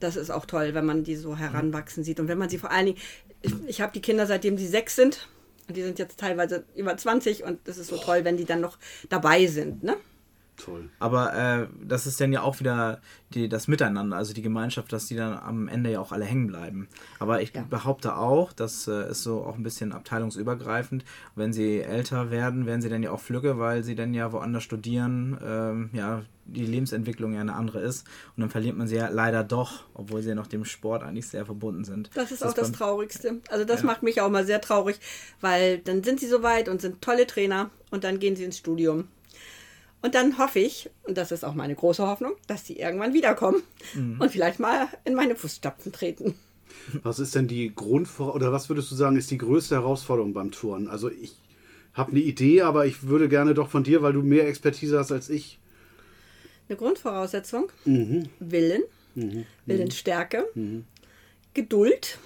[0.00, 2.20] das ist auch toll, wenn man die so heranwachsen sieht.
[2.20, 2.98] Und wenn man sie vor allen Dingen,
[3.42, 5.28] ich, ich habe die Kinder, seitdem sie sechs sind,
[5.68, 8.60] und die sind jetzt teilweise über 20 und das ist so toll, wenn die dann
[8.60, 8.76] noch
[9.08, 9.96] dabei sind, ne?
[10.64, 10.88] Toll.
[10.98, 13.00] Aber äh, das ist dann ja auch wieder
[13.34, 16.46] die, das Miteinander, also die Gemeinschaft, dass die dann am Ende ja auch alle hängen
[16.46, 16.88] bleiben.
[17.18, 17.62] Aber ich Ja.
[17.68, 21.04] behaupte auch, das äh, ist so auch ein bisschen abteilungsübergreifend.
[21.34, 24.62] Wenn sie älter werden, werden sie dann ja auch Flügge, weil sie dann ja woanders
[24.62, 28.06] studieren, ähm, ja, die Lebensentwicklung ja eine andere ist.
[28.36, 31.28] Und dann verliert man sie ja leider doch, obwohl sie ja noch dem Sport eigentlich
[31.28, 32.10] sehr verbunden sind.
[32.14, 33.40] Das ist auch das Traurigste.
[33.50, 33.86] Also das Ja.
[33.86, 34.98] macht mich auch mal sehr traurig,
[35.40, 38.58] weil dann sind sie so weit und sind tolle Trainer und dann gehen sie ins
[38.58, 39.06] Studium.
[40.02, 43.62] Und dann hoffe ich, und das ist auch meine große Hoffnung, dass sie irgendwann wiederkommen
[43.94, 44.20] Mhm.
[44.20, 46.34] und vielleicht mal in meine Fußstapfen treten.
[47.02, 50.50] Was ist denn die Grundvor oder was würdest du sagen, ist die größte Herausforderung beim
[50.52, 50.88] Touren?
[50.88, 51.34] Also ich
[51.92, 55.12] habe eine Idee, aber ich würde gerne doch von dir, weil du mehr Expertise hast
[55.12, 55.58] als ich.
[56.68, 58.28] Eine Grundvoraussetzung, Mhm.
[58.38, 58.82] Willen,
[59.66, 60.46] Willensstärke,
[61.54, 62.18] Geduld.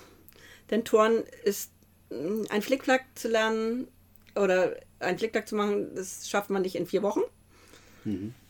[0.70, 1.70] Denn Turnen ist
[2.10, 3.88] mm, ein Flickflack zu lernen
[4.36, 7.20] oder ein Flickflack zu machen, das schafft man nicht in vier Wochen.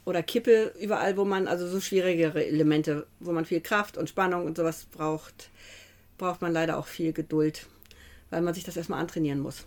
[0.04, 4.44] Oder Kippe, überall, wo man, also so schwierigere Elemente, wo man viel Kraft und Spannung
[4.44, 5.50] und sowas braucht,
[6.18, 7.66] braucht man leider auch viel Geduld,
[8.30, 9.66] weil man sich das erstmal antrainieren muss.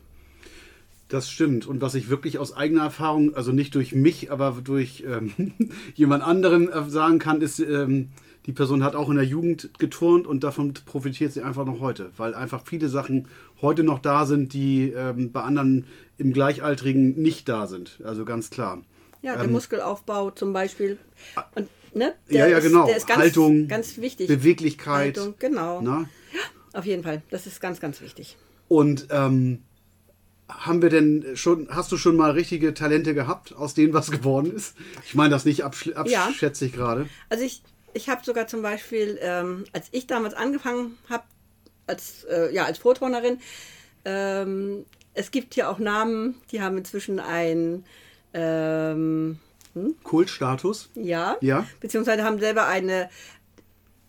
[1.10, 1.65] Das stimmt.
[1.65, 5.32] Und was ich wirklich aus eigener Erfahrung, also nicht durch mich, aber durch ähm,
[5.96, 8.10] jemand anderen äh, sagen kann, ist, ähm,
[8.46, 12.12] die Person hat auch in der Jugend geturnt und davon profitiert sie einfach noch heute,
[12.17, 13.27] weil einfach viele Sachen
[13.62, 15.86] heute noch da sind, die ähm, bei anderen
[16.17, 18.00] im Gleichaltrigen nicht da sind.
[18.03, 18.82] Also ganz klar.
[19.27, 20.98] Ja, der Ähm, Muskelaufbau zum Beispiel.
[21.53, 22.85] Und, ne, Ja, ja, genau.
[22.87, 24.27] Der ist ganz, Haltung, ganz wichtig.
[24.27, 25.18] Beweglichkeit.
[25.18, 25.81] Haltung, genau.
[25.81, 26.09] Na?
[26.72, 27.22] Auf jeden Fall.
[27.29, 28.37] Das ist ganz, ganz wichtig.
[28.70, 29.63] Und ähm,
[30.48, 34.55] haben wir denn schon, hast du schon mal richtige Talente gehabt, aus denen was geworden
[34.55, 34.77] ist?
[35.05, 36.27] Ich meine das nicht absch Ja.
[36.27, 37.09] abschätzig gerade.
[37.27, 37.63] Also ich,
[37.94, 41.24] ich habe sogar zum Beispiel, ähm, als ich damals angefangen habe,
[41.85, 43.40] als, äh, ja, als Vorturnerin,
[44.05, 47.83] ähm, es gibt hier auch Namen, die haben inzwischen ein,
[48.33, 49.40] ähm,
[50.03, 50.90] Kultstatus.
[50.96, 51.66] ja, Ja.
[51.79, 53.09] beziehungsweise haben selber eine,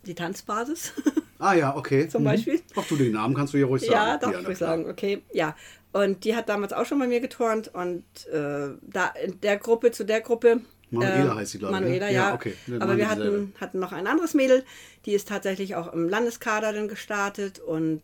[0.07, 0.93] die Tanzbasis
[1.41, 2.09] Ah ja, okay.
[2.09, 2.61] zum Beispiel.
[2.75, 3.93] Ach du, den Namen kannst du ja ruhig sagen.
[3.93, 4.71] Ja, darf na ich klar.
[4.71, 5.55] sagen, okay, ja.
[5.93, 9.93] Und die hat damals auch schon bei mir geturnt und äh, da in der Gruppe
[9.93, 10.61] zu der Gruppe.
[10.91, 11.87] Manuela äh, heißt sie, glaube ich, ne?
[11.87, 12.35] Manuela, Ja, ja.
[12.35, 12.55] okay.
[12.81, 14.65] Aber wir hatten, hatten noch ein anderes Mädel,
[15.07, 18.03] die ist tatsächlich auch im Landeskader dann gestartet und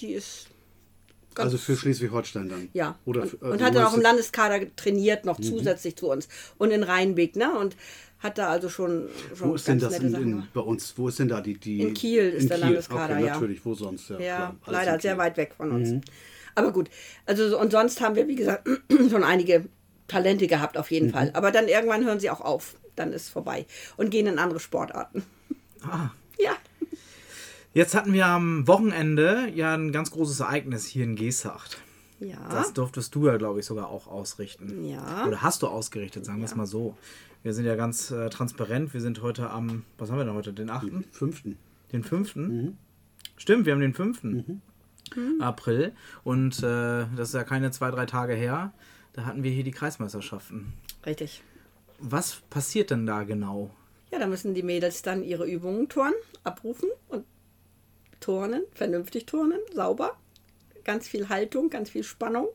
[0.00, 0.48] die ist.
[1.34, 2.68] Ganz- Also für Schleswig-Holstein dann.
[2.72, 6.08] ja, Oder und, für- und also hat dann auch im Landeskader trainiert, noch zusätzlich zu
[6.10, 6.28] uns.
[6.58, 7.56] Und in Rheinbeck, ne?
[7.58, 7.76] Und
[8.20, 10.94] hat da also schon, schon Wo ist denn das in, in, bei uns?
[10.96, 11.58] Wo ist denn da die.
[11.58, 13.34] die In Kiel ist der Landeskader, okay, ja.
[13.34, 14.08] natürlich, wo sonst?
[14.08, 15.18] Ja, Ja, alles leider in sehr Kiel.
[15.18, 16.04] weit weg von uns.
[16.54, 16.88] Aber gut,
[17.26, 18.66] also so- und sonst haben wir, wie gesagt,
[19.10, 19.66] schon einige
[20.08, 20.94] Talente gehabt, auf Mhm.
[20.94, 21.30] jeden Fall.
[21.34, 22.76] Aber dann irgendwann hören sie auch auf.
[22.96, 23.66] Dann ist es vorbei.
[23.96, 25.24] Und gehen in andere Sportarten.
[25.82, 26.10] Ah.
[26.38, 26.52] Ja.
[27.74, 31.78] Jetzt hatten wir am Wochenende ja ein ganz großes Ereignis hier in Gesacht.
[32.20, 32.38] Ja.
[32.48, 34.86] Das durftest du ja, glaube ich, sogar auch ausrichten.
[34.86, 35.26] Ja.
[35.26, 36.96] Oder hast du ausgerichtet, sagen wir es mal so.
[37.42, 38.94] Wir sind ja ganz äh, transparent.
[38.94, 40.52] Wir sind heute am, was haben wir denn heute?
[40.52, 41.58] Den 8., Fünften.
[41.92, 42.36] den 5.
[42.36, 42.78] Mhm.
[43.36, 44.22] Stimmt, wir haben den 5.
[45.40, 45.92] April.
[46.22, 48.72] Und äh, das ist ja keine zwei, drei Tage her.
[49.14, 50.74] Da hatten wir hier die Kreismeisterschaften.
[51.04, 51.42] Richtig.
[51.98, 53.74] Was passiert denn da genau?
[54.12, 57.24] Ja, da müssen die Mädels dann ihre Übungen turnen, abrufen und
[58.24, 60.16] turnen, vernünftig turnen, sauber.
[60.82, 62.48] Ganz viel Haltung, ganz viel Spannung.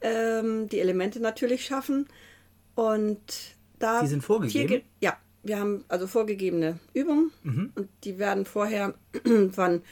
[0.00, 2.08] Ähm, die Elemente natürlich schaffen.
[2.74, 3.20] Und
[3.78, 4.02] da.
[4.02, 4.68] Die sind vorgegeben?
[4.68, 7.30] Vier, ja, wir haben also vorgegebene Übungen
[7.74, 8.94] und die werden vorher
[9.52, 9.82] von,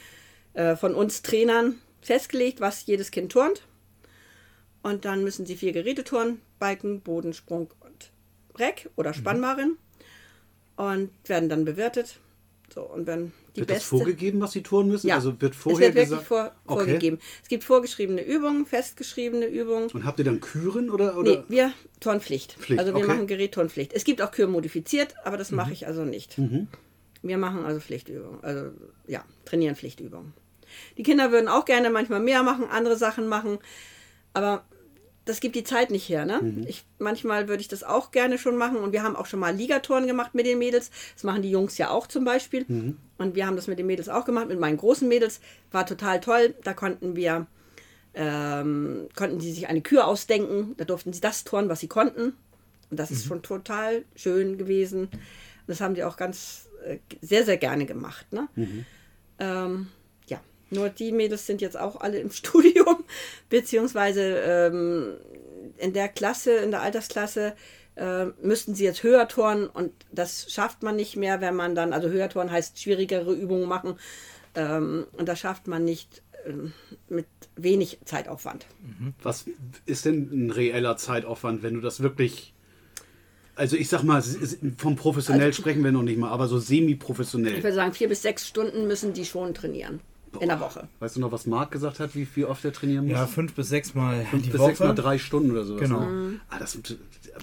[0.53, 3.63] äh, von uns Trainern festgelegt, was jedes Kind turnt.
[4.81, 8.11] Und dann müssen sie vier Geräte turnen: Balken, Bodensprung und
[8.59, 9.77] Reck oder Spannbarren.
[10.75, 12.19] Und werden dann bewertet.
[12.73, 13.89] So, und wenn die Wird das beste.
[13.97, 15.07] vorgegeben, was sie tun müssen?
[15.07, 16.27] ja, Also wird es vorher wird wirklich gesagt.
[16.27, 16.83] vor, Okay.
[16.85, 17.19] vorgegeben.
[17.43, 19.89] Es gibt vorgeschriebene Übungen, festgeschriebene Übungen.
[19.91, 21.15] Und habt ihr dann Küren oder?
[21.17, 21.31] oder?
[21.31, 22.53] Nee, wir Turnpflicht.
[22.53, 23.03] Pflicht, also wir okay.
[23.03, 23.13] Mhm.
[23.13, 23.93] machen Gerätturnpflicht.
[23.93, 26.35] Es gibt auch Kür modifiziert, aber das mache ich also nicht.
[27.21, 28.43] Wir machen also Pflichtübungen.
[28.43, 28.71] Also
[29.07, 30.33] ja, trainieren Pflichtübungen.
[30.97, 33.59] Die Kinder würden auch gerne manchmal mehr machen, andere Sachen machen,
[34.33, 34.65] aber
[35.25, 36.25] das gibt die Zeit nicht her.
[36.25, 36.39] Ne?
[36.41, 36.65] Mhm.
[36.67, 39.55] Ich, manchmal würde ich das auch gerne schon machen und wir haben auch schon mal
[39.55, 40.91] Ligatouren gemacht mit den Mädels.
[41.15, 42.65] Das machen die Jungs ja auch zum Beispiel.
[43.17, 45.39] Und wir haben das mit den Mädels auch gemacht, mit meinen großen Mädels.
[45.71, 46.55] War total toll.
[46.63, 47.47] Da konnten wir
[48.15, 50.75] ähm, konnten sie sich eine Kür ausdenken.
[50.77, 52.33] Da durften sie das turnen, was sie konnten.
[52.89, 55.09] Und das ist schon total schön gewesen.
[55.65, 58.31] Das haben die auch ganz äh, sehr, sehr gerne gemacht.
[58.31, 58.47] Ne?
[59.39, 59.87] Ähm, ja,
[60.73, 63.03] nur die Mädels sind jetzt auch alle im Studium,
[63.49, 65.13] beziehungsweise ähm,
[65.77, 67.53] in der Klasse, in der Altersklasse,
[67.95, 71.93] äh, müssten sie jetzt höher turnen und das schafft man nicht mehr, wenn man dann,
[71.93, 73.95] also höher turnen heißt schwierigere Übungen machen
[74.55, 76.73] ähm, und das schafft man nicht ähm,
[77.07, 78.65] mit wenig Zeitaufwand.
[79.21, 79.45] Was
[79.85, 82.53] ist denn ein reeller Zeitaufwand, wenn du das wirklich.
[83.55, 84.23] Also ich sag mal,
[84.77, 87.57] vom professionell sprechen wir noch nicht mal, aber so Ich semi-professionell.
[87.57, 89.99] würde sagen, vier bis sechs Stunden müssen die schon trainieren
[90.39, 90.87] in der Woche.
[90.99, 93.13] Weißt du noch, was Marc gesagt hat, wie, wie oft er trainieren muss?
[93.13, 94.69] Ja, fünf bis sechs Mal Fünf die bis Woche.
[94.69, 95.81] sechs mal drei Stunden oder sowas.
[95.81, 95.99] Genau.
[96.01, 96.39] Ne?
[96.49, 96.97] Ah, das ist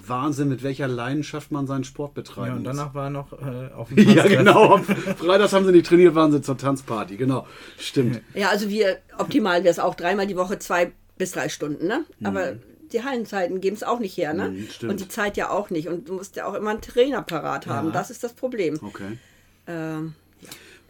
[0.07, 2.77] Wahnsinn, mit welcher Leidenschaft man seinen Sport betreiben Ja, und muss.
[2.77, 4.79] danach war er noch äh, auf dem Ja, genau.
[4.79, 7.17] Freitags haben sie nicht trainiert, waren sie zur Tanzparty.
[7.17, 7.47] Genau.
[7.79, 8.21] Stimmt.
[8.35, 12.05] Ja, also wir, optimal wäre es auch dreimal die Woche zwei bis drei Stunden, ne?
[12.25, 12.55] Aber
[12.93, 14.51] die Hallenzeiten geben es auch nicht her, ne?
[14.51, 14.93] Mhm, stimmt.
[14.93, 15.89] Und die Zeit ja auch nicht.
[15.89, 17.89] Und du musst ja auch immer einen Trainer parat haben.
[17.89, 17.93] Ja.
[17.93, 18.79] Das ist das Problem.
[18.83, 19.19] Okay.
[19.67, 20.15] Ähm,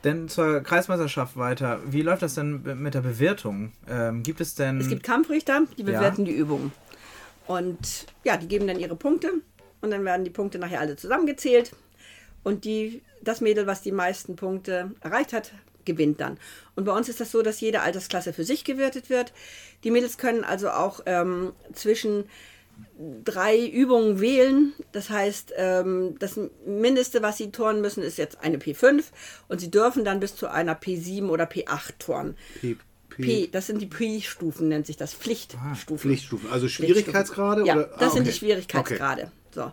[0.04, 1.80] Denn zur Kreismeisterschaft weiter.
[1.84, 3.72] Wie läuft das denn mit der Bewertung?
[3.88, 4.80] Ähm, gibt es denn.
[4.80, 5.86] es gibt Kampfrichter, die Ja.
[5.98, 6.72] bewerten die Übungen.
[7.46, 9.30] Und ja, die geben dann ihre Punkte.
[9.80, 11.72] Und dann werden die Punkte nachher alle zusammengezählt.
[12.42, 15.52] Und die, das Mädel, was die meisten Punkte erreicht hat,
[15.84, 16.38] gewinnt dann.
[16.74, 19.32] Und bei uns ist das so, dass jede Altersklasse für sich gewertet wird.
[19.84, 22.24] Die Mädels können also auch ähm, zwischen
[23.24, 24.72] drei Übungen wählen.
[24.92, 29.04] Das heißt, ähm, das Mindeste, was sie turnen müssen, ist jetzt eine P5
[29.48, 32.36] und sie dürfen dann bis zu einer P7 oder P8 turnen.
[32.60, 32.76] P,
[33.08, 35.98] P, P, das sind die P-Stufen, nennt sich das, Pflichtstufen.
[35.98, 36.50] Pflichtstufen.
[36.50, 37.64] Also Schwierigkeitsgrade?
[37.66, 37.84] Ja, oder?
[37.98, 38.38] das Ah, sind die okay.
[38.38, 39.30] Schwierigkeitsgrade.
[39.54, 39.72] So.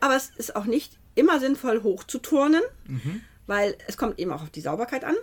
[0.00, 3.20] Aber es ist auch nicht immer sinnvoll, hoch zu turnen, Mhm.
[3.46, 5.16] weil es kommt eben auch auf die Sauberkeit an.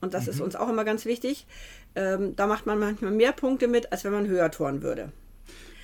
[0.00, 0.30] Und das Mhm.
[0.30, 1.46] ist uns auch immer ganz wichtig.
[1.94, 5.12] Ähm, da macht man manchmal mehr Punkte mit, als wenn man höher turnen würde.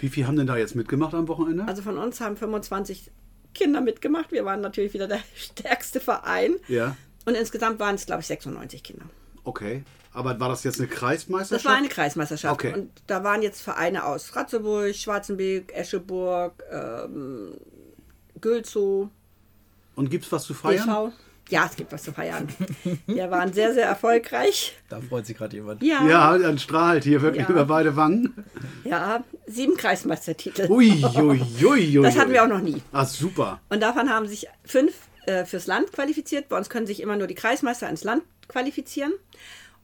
[0.03, 1.65] Wie viel haben denn da jetzt mitgemacht am Wochenende?
[1.67, 3.11] Also von uns haben 25
[3.55, 4.33] Kinder mitgemacht.
[4.33, 6.57] Wir waren natürlich wieder der stärkste Verein.
[6.69, 9.05] ja, Und insgesamt waren es, glaube ich, 96 Kinder.
[9.45, 9.83] okay.
[10.15, 11.65] Aber war das jetzt eine Das Kreismeisterschaft?
[11.65, 12.53] war eine Kreismeisterschaft.
[12.53, 12.75] Okay.
[12.75, 17.55] Und da waren jetzt Vereine aus Ratzeburg, Schwarzenberg, Escheburg, ähm,
[18.38, 19.09] Gülzow,
[19.97, 20.87] Und gibt's was zu feiern?
[20.87, 21.12] DV.
[21.53, 22.49] Ja, es gibt was zu feiern.
[23.07, 24.73] Wir waren sehr, sehr erfolgreich.
[24.88, 25.83] Da freut sich gerade jemand.
[25.83, 27.51] Ja, Ja, dann strahlt hier wirklich Ja.
[27.51, 28.33] über beide Wangen.
[28.85, 30.67] ja, sieben Kreismeistertitel.
[30.71, 32.03] Ui, ui, ui, ui.
[32.03, 32.81] Das hatten wir auch noch nie.
[32.91, 33.61] Ah, super.
[33.69, 34.95] Und davon haben sich fünf
[35.27, 36.49] äh, fürs Land qualifiziert.
[36.49, 39.12] Bei uns können sich immer nur die Kreismeister ins Land qualifizieren.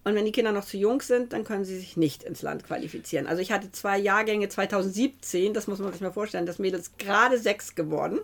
[0.05, 2.65] Und wenn die Kinder noch zu jung sind, dann können sie sich nicht ins Land
[2.65, 3.27] qualifizieren.
[3.27, 6.99] Also ich hatte zwei Jahrgänge 2017, das muss man sich mal vorstellen, das Mädel ist
[6.99, 8.21] gerade sechs geworden.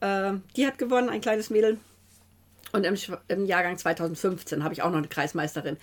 [0.00, 1.78] Äh, die hat gewonnen, ein kleines Mädel.
[2.72, 2.94] Und im,
[3.28, 5.76] im Jahrgang 2015 habe ich auch noch eine Kreismeisterin.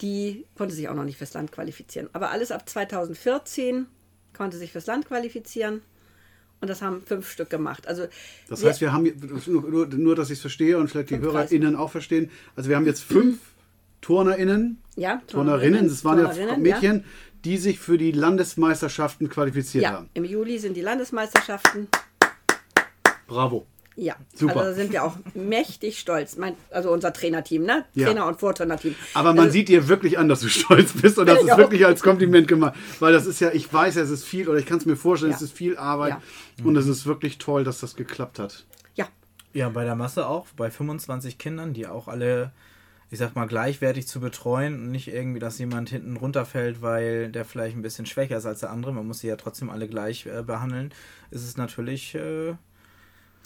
[0.00, 2.08] Die konnte sich auch noch nicht fürs Land qualifizieren.
[2.12, 3.86] Aber alles ab 2014
[4.36, 5.82] konnte sich fürs Land qualifizieren.
[6.60, 7.88] Und das haben fünf Stück gemacht.
[7.88, 8.06] Also
[8.48, 9.10] Das heißt, wir haben
[9.46, 12.30] nur, nur, dass ich es verstehe und vielleicht die HörerInnen auch verstehen.
[12.54, 13.38] Also wir haben jetzt fünf
[14.02, 17.04] TurnerInnen, Ja, Turnerinnen, das waren ja Turnerinnen, Mädchen,
[17.44, 20.10] die sich für die Landesmeisterschaften qualifiziert Ja, haben.
[20.14, 21.88] im Juli sind die Landesmeisterschaften.
[23.26, 23.66] Bravo.
[23.96, 24.56] Ja, Super.
[24.56, 26.36] also da sind wir auch mächtig stolz.
[26.36, 27.84] Mein, also unser Trainerteam, ne?
[27.94, 28.06] Ja.
[28.06, 28.94] Trainer- und Vorturnerteam.
[29.14, 31.58] Aber man also, sieht dir wirklich an, dass du stolz bist und das ist auch.
[31.58, 32.74] wirklich als Kompliment gemeint.
[33.00, 35.32] Weil das ist ja, ich weiß, es ist viel oder ich kann es mir vorstellen,
[35.32, 35.36] Ja.
[35.36, 36.10] es ist viel Arbeit
[36.58, 36.64] Ja.
[36.64, 38.64] und es ist wirklich toll, dass das geklappt hat.
[38.94, 39.08] Ja,
[39.52, 42.52] Ja, bei der Masse auch, bei 25 Kindern, die auch alle,
[43.10, 47.44] ich sag mal, gleichwertig zu betreuen und nicht irgendwie, dass jemand hinten runterfällt, weil der
[47.44, 48.92] vielleicht ein bisschen schwächer ist als der andere.
[48.94, 50.94] Man muss sie ja trotzdem alle gleich äh, behandeln.
[51.32, 52.54] Ist es natürlich, äh,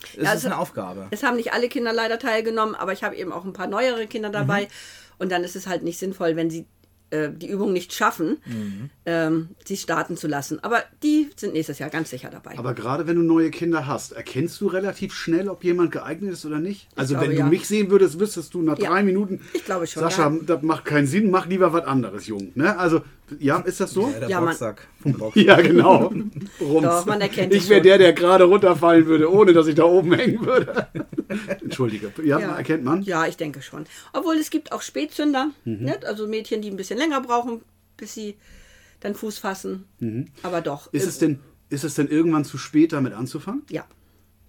[0.02, 1.06] ist Ja, es also- eine Aufgabe.
[1.10, 4.06] es haben nicht alle Kinder leider teilgenommen, aber ich habe eben auch ein paar neuere
[4.06, 4.62] Kinder dabei.
[4.62, 4.68] Mhm.
[5.18, 6.66] Und dann ist es halt nicht sinnvoll, wenn sie
[7.10, 8.90] äh, die Übung nicht schaffen, Mhm.
[9.06, 10.58] ähm, sie starten zu lassen.
[10.64, 12.58] Aber die sind nächstes Jahr ganz sicher dabei.
[12.58, 16.44] Aber gerade wenn du neue Kinder hast, erkennst du relativ schnell, ob jemand geeignet ist
[16.44, 16.88] oder nicht?
[16.96, 17.46] Also glaube, wenn du ja.
[17.46, 18.88] mich sehen würdest, wüsstest du nach Ja.
[18.90, 20.38] drei Minuten, Ich glaube schon, Sascha, ja.
[20.44, 22.50] das macht keinen Sinn, mach lieber was anderes, Jung.
[22.56, 22.76] Ne?
[22.76, 23.02] Also,
[23.38, 24.08] ja, ist das so?
[24.10, 25.36] Ja, der Ja, man- Boxsack vom Box.
[25.36, 26.12] Ja, genau.
[26.60, 26.82] Rums.
[26.82, 30.12] Doch, man erkennt Ich wäre der, der gerade runterfallen würde, ohne dass ich da oben
[30.14, 30.88] hängen würde.
[31.62, 32.12] Entschuldige.
[32.22, 32.56] Ja, Ja.
[32.56, 33.02] erkennt man?
[33.02, 33.86] Ja, ich denke schon.
[34.12, 35.84] Obwohl es gibt auch Spätzünder, Mhm.
[35.84, 35.98] ne?
[36.06, 37.62] also Mädchen, die ein bisschen länger brauchen,
[37.96, 38.36] bis sie
[39.00, 39.84] dann Fuß fassen.
[40.42, 40.92] Aber doch.
[40.92, 40.98] Mhm.
[40.98, 43.62] Ist äh, es, denn, ist es denn irgendwann zu spät, damit anzufangen?
[43.70, 43.84] Ja,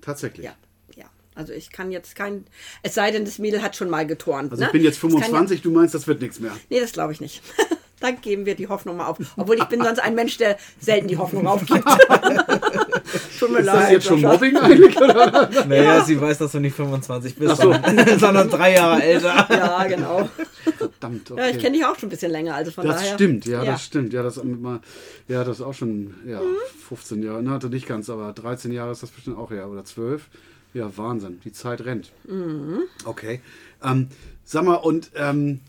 [0.02, 0.46] Tatsächlich.
[0.46, 0.54] ja,
[0.96, 1.06] ja.
[1.34, 2.46] Also ich kann jetzt kein.
[2.84, 4.52] Es sei denn, das Mädel hat schon mal geturnt.
[4.52, 4.68] Also ne?
[4.68, 6.52] ich bin jetzt Es kann 25, du meinst, das wird nichts mehr.
[6.52, 7.42] Ja, nee, das glaube ich nicht.
[8.06, 9.18] Dann geben wir die Hoffnung mal auf.
[9.36, 11.84] Obwohl ich bin sonst ein Mensch, der selten die Hoffnung aufgibt.
[13.40, 13.76] Tut mir Ist leid.
[13.82, 14.22] das jetzt schon.
[14.22, 14.96] Mobbing eigentlich?
[14.96, 15.50] Oder?
[15.68, 17.74] Naja, sie weiß, dass du nicht 25 bist, Ach so.
[18.20, 19.48] sondern, drei Jahre älter.
[19.50, 20.30] Ja, genau.
[20.78, 21.32] verdammt.
[21.32, 21.42] Okay.
[21.42, 23.14] Ja, ich kenne dich auch schon ein bisschen länger, also von das daher.
[23.16, 24.14] stimmt, ja, das stimmt.
[24.14, 24.82] Ja, das, mal,
[25.28, 26.42] ja, das ist auch schon ja,
[26.88, 27.42] 15 Jahre.
[27.42, 30.28] Na, hatte nicht ganz, aber 13 Jahre ist das bestimmt auch, ja, oder 12.
[30.76, 31.40] Ja, Wahnsinn.
[31.44, 32.12] Die Zeit rennt.
[33.06, 33.42] Okay.
[33.84, 34.10] Ähm,
[34.44, 35.62] sag mal, und ähm,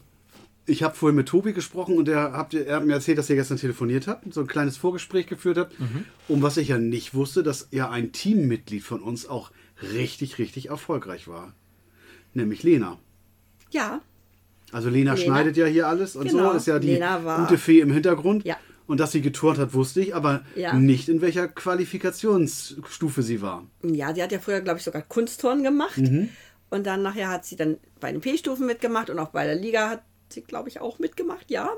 [0.67, 3.57] ich habe vorhin mit Tobi gesprochen und er, er hat mir erzählt, dass ihr gestern
[3.59, 5.75] telefoniert habt, so ein kleines Vorgespräch geführt habt.
[6.29, 9.51] Um was ich ja nicht wusste, dass ja ein Teammitglied von uns auch
[9.93, 11.53] richtig, richtig erfolgreich war.
[12.35, 12.99] Nämlich Lena.
[13.71, 14.01] Ja,
[14.73, 15.25] Also Lena, Lena.
[15.25, 16.51] schneidet ja hier alles und Genau.
[16.51, 17.01] so, ist ja die
[17.39, 18.45] gute Fee im Hintergrund.
[18.45, 18.57] Ja.
[18.89, 20.73] Und dass sie geturnt hat, wusste ich, aber Ja.
[20.75, 23.65] nicht in welcher Qualifikationsstufe sie war.
[23.83, 25.99] ja, sie hat ja früher, glaube ich, sogar Kunstturnen gemacht.
[25.99, 26.29] Mhm.
[26.71, 29.89] Und dann nachher hat sie dann bei den P-Stufen mitgemacht und auch bei der Liga
[29.91, 30.03] hat
[30.33, 31.71] sie, glaube ich, auch mitgemacht, ja.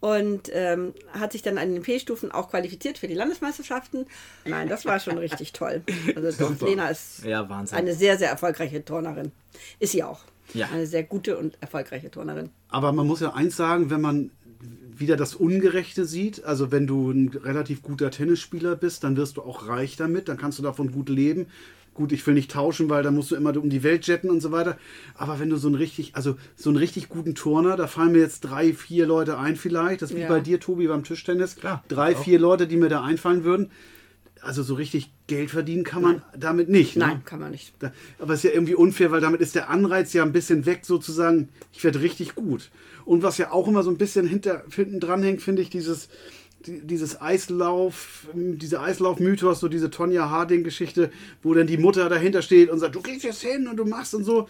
[0.00, 4.06] Und ähm, hat sich dann an den P-Stufen auch qualifiziert für die Landesmeisterschaften.
[4.44, 5.82] Nein, das war schon richtig toll.
[6.14, 6.60] Also doch.
[6.66, 7.78] Lena ist Ja, Wahnsinn.
[7.78, 9.32] eine sehr, sehr erfolgreiche Turnerin.
[9.78, 10.20] Ist sie auch.
[10.52, 10.68] Ja.
[10.72, 12.50] Eine sehr gute und erfolgreiche Turnerin.
[12.68, 14.30] Aber man muss ja eins sagen, wenn man
[14.98, 19.42] wieder das Ungerechte sieht, also wenn du ein relativ guter Tennisspieler bist, dann wirst du
[19.42, 21.46] auch reich damit, dann kannst du davon gut leben.
[21.96, 24.40] Gut, ich will nicht tauschen, weil da musst du immer um die Welt jetten und
[24.42, 24.76] so weiter.
[25.14, 28.18] Aber wenn du so einen richtig, also so einen richtig guten Turner, da fallen mir
[28.18, 30.02] jetzt drei, vier Leute ein vielleicht.
[30.02, 30.28] Das ist wie Ja.
[30.28, 31.56] bei dir, Tobi, beim Tischtennis.
[31.56, 32.22] Klar, Drei, auch.
[32.22, 33.70] vier Leute, die mir da einfallen würden.
[34.42, 36.96] Also so richtig Geld verdienen kann man damit nicht.
[36.96, 37.06] Ne?
[37.06, 37.72] Nein, kann man nicht.
[37.78, 40.66] Da, aber es ist ja irgendwie unfair, weil damit ist der Anreiz ja ein bisschen
[40.66, 42.70] weg, sozusagen, ich werde richtig gut.
[43.06, 46.08] Und was ja auch immer so ein bisschen hinter, hinten dran hängt, finde ich, dieses,
[46.08, 51.10] die, dieses Eislauf, diese Eislauf-Mythos, so diese Tonja Harding-Geschichte,
[51.42, 54.14] wo dann die Mutter dahinter steht und sagt, du kriegst jetzt hin und du machst
[54.14, 54.48] und so.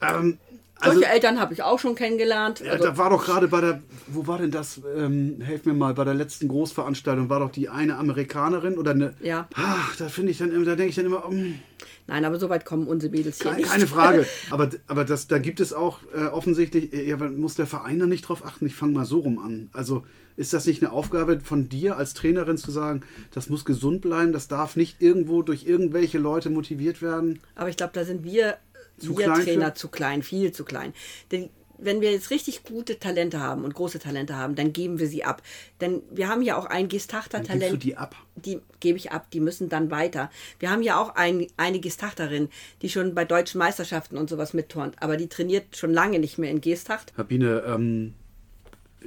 [0.00, 0.38] Ähm,
[0.82, 2.60] also, Solche Eltern habe ich auch schon kennengelernt.
[2.60, 4.80] ja, Also, da war doch gerade bei der, wo war denn das?
[4.96, 9.14] Ähm, helf mir mal, bei der letzten Großveranstaltung war doch die eine Amerikanerin oder eine.
[9.20, 9.46] Ja.
[9.54, 11.58] Ach, da finde ich dann, immer- da denke ich dann immer, mm,
[12.06, 13.70] nein, aber so weit kommen unsere Mädels hier keine, nicht.
[13.70, 14.26] keine Frage.
[14.50, 18.06] Aber, aber das, da gibt es auch äh, offensichtlich, äh, ja, muss der Verein da
[18.06, 18.64] nicht drauf achten?
[18.64, 19.68] Ich fange mal so rum an.
[19.74, 20.06] Also
[20.40, 24.32] ist das nicht eine Aufgabe von dir als Trainerin zu sagen, das muss gesund bleiben,
[24.32, 27.40] das darf nicht irgendwo durch irgendwelche Leute motiviert werden?
[27.54, 28.56] Aber ich glaube, da sind wir,
[28.98, 29.74] Zu wir Trainer für?
[29.74, 30.94] zu klein, viel zu klein.
[31.30, 35.06] Denn wenn wir jetzt richtig gute Talente haben und große Talente haben, dann geben wir
[35.06, 35.42] sie ab.
[35.82, 37.82] Denn wir haben ja auch ein Dann gibst du Gestachter-Talent.
[37.82, 38.16] die ab.
[38.36, 40.30] Die gebe ich ab, die müssen dann weiter.
[40.58, 42.48] Wir haben ja auch ein, eine Gestachterin,
[42.80, 46.50] die schon bei deutschen Meisterschaften und sowas mitturnt, aber die trainiert schon lange nicht mehr
[46.50, 47.12] in Gestacht.
[47.16, 48.14] Sabine, ähm,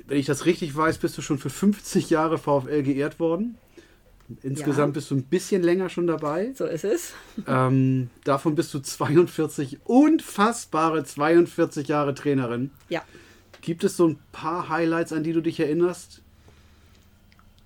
[0.08, 3.58] wenn ich das richtig weiß, bist du schon für 50 Jahre VfL geehrt worden.
[4.42, 5.00] Insgesamt Ja.
[5.00, 6.54] bist du ein bisschen länger schon dabei.
[6.56, 7.14] So ist es.
[7.48, 12.72] Ähm, davon bist du 42, unfassbare 42 Jahre Trainerin.
[12.90, 13.04] Ja,
[13.62, 16.22] Gibt es so ein paar Highlights, an die du dich erinnerst,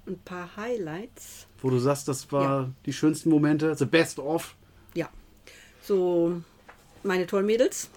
[0.05, 1.47] ein paar Highlights.
[1.61, 2.69] wo du sagst, das war Ja.
[2.85, 4.55] die schönsten Momente, the best of?
[4.93, 5.09] Ja,
[5.81, 6.41] so
[7.03, 7.89] meine tollen Mädels,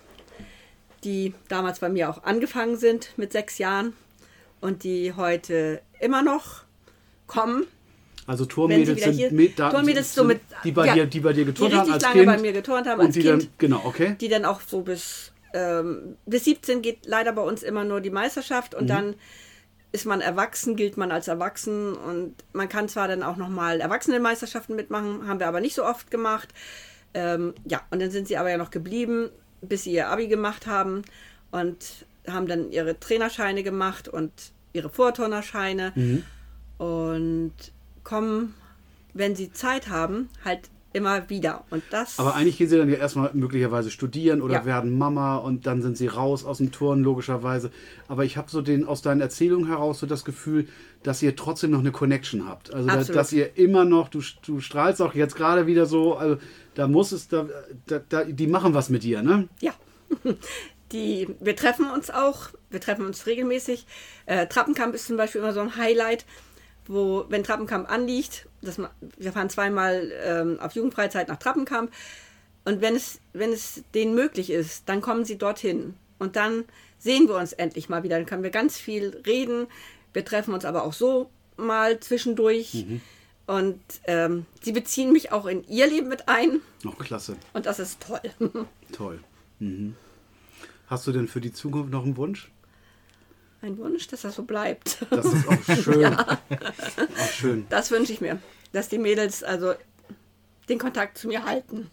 [1.05, 3.93] die damals bei mir auch angefangen sind mit sechs Jahren
[4.61, 6.63] und die heute immer noch
[7.27, 7.67] kommen.
[8.27, 11.33] Also wieder sind mit, da, Tormädels sind, so mit- die bei ja, dir, die bei
[11.33, 12.27] dir Die geturnt haben richtig als lange Kind.
[12.27, 13.43] bei mir geturnt haben und als die Kind.
[13.45, 14.17] dann, genau, okay.
[14.21, 18.11] die dann auch so bis, ähm, bis 17 geht leider bei uns immer nur die
[18.11, 18.79] Meisterschaft Mhm.
[18.81, 19.15] und dann
[19.93, 24.77] ist man erwachsen, gilt man als erwachsen und man kann zwar dann auch nochmal Erwachsenenmeisterschaften
[24.77, 26.51] mitmachen, haben wir aber nicht so oft gemacht.
[27.15, 29.31] Ähm, ja, und dann sind sie aber ja noch geblieben,
[29.63, 31.03] bis sie ihr Abi gemacht haben
[31.51, 34.33] und haben dann ihre Trainerscheine gemacht und
[34.73, 36.23] ihre Vorturnerscheine Mhm.
[36.79, 37.53] und
[38.05, 38.55] kommen,
[39.15, 41.65] wenn sie Zeit haben, halt immer wieder.
[41.71, 44.65] Und das Aber eigentlich gehen sie dann ja erstmal möglicherweise studieren oder Ja.
[44.65, 47.71] werden Mama und dann sind sie raus aus dem Turnen, logischerweise.
[48.09, 50.67] Aber ich habe so den aus deinen Erzählungen heraus so das Gefühl,
[51.05, 52.75] dass ihr trotzdem noch eine Connection habt.
[52.75, 56.39] Also, da, dass ihr immer noch, du, du strahlst auch jetzt gerade wieder so, also
[56.75, 57.47] da muss es, da,
[57.87, 59.49] da, da, die machen was mit dir, ne?
[59.61, 59.73] Ja.
[60.93, 63.87] Die, wir treffen uns auch, wir treffen uns regelmäßig.
[64.27, 66.25] Äh, Trappenkamp ist zum Beispiel immer so ein Highlight,
[66.87, 68.81] wo, wenn Trappenkamp anliegt, das,
[69.17, 71.93] wir fahren zweimal ähm, auf Jugendfreizeit nach Trappenkamp
[72.65, 76.65] und wenn es, wenn es denen möglich ist, dann kommen sie dorthin und dann
[76.99, 78.17] sehen wir uns endlich mal wieder.
[78.17, 79.67] Dann können wir ganz viel reden.
[80.13, 82.85] Wir treffen uns aber auch so mal zwischendurch.
[83.47, 87.81] Und ähm, sie beziehen mich auch in ihr Leben mit ein Noch klasse, und das
[87.81, 88.21] ist toll.
[88.93, 89.19] toll.
[89.59, 89.97] Mhm.
[90.91, 92.51] Hast du denn für die Zukunft noch einen Wunsch?
[93.63, 95.07] Ein Wunsch, dass das so bleibt.
[95.11, 96.15] Das ist auch schön.
[96.17, 97.67] Auch schön.
[97.71, 98.41] Das wünsche ich mir,
[98.73, 99.75] dass die Mädels also
[100.69, 101.89] den Kontakt zu mir halten.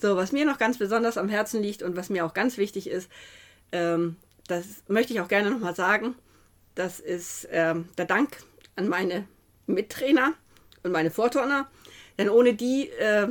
[0.00, 2.88] So, was mir noch ganz besonders am Herzen liegt und was mir auch ganz wichtig
[2.88, 3.10] ist,
[3.72, 4.14] ähm,
[4.46, 6.14] das möchte ich auch gerne nochmal sagen,
[6.76, 8.38] das ist ähm, der Dank
[8.76, 9.26] an meine
[9.66, 10.34] Mittrainer
[10.84, 11.68] und meine Vorturner,
[12.16, 13.26] denn ohne die äh,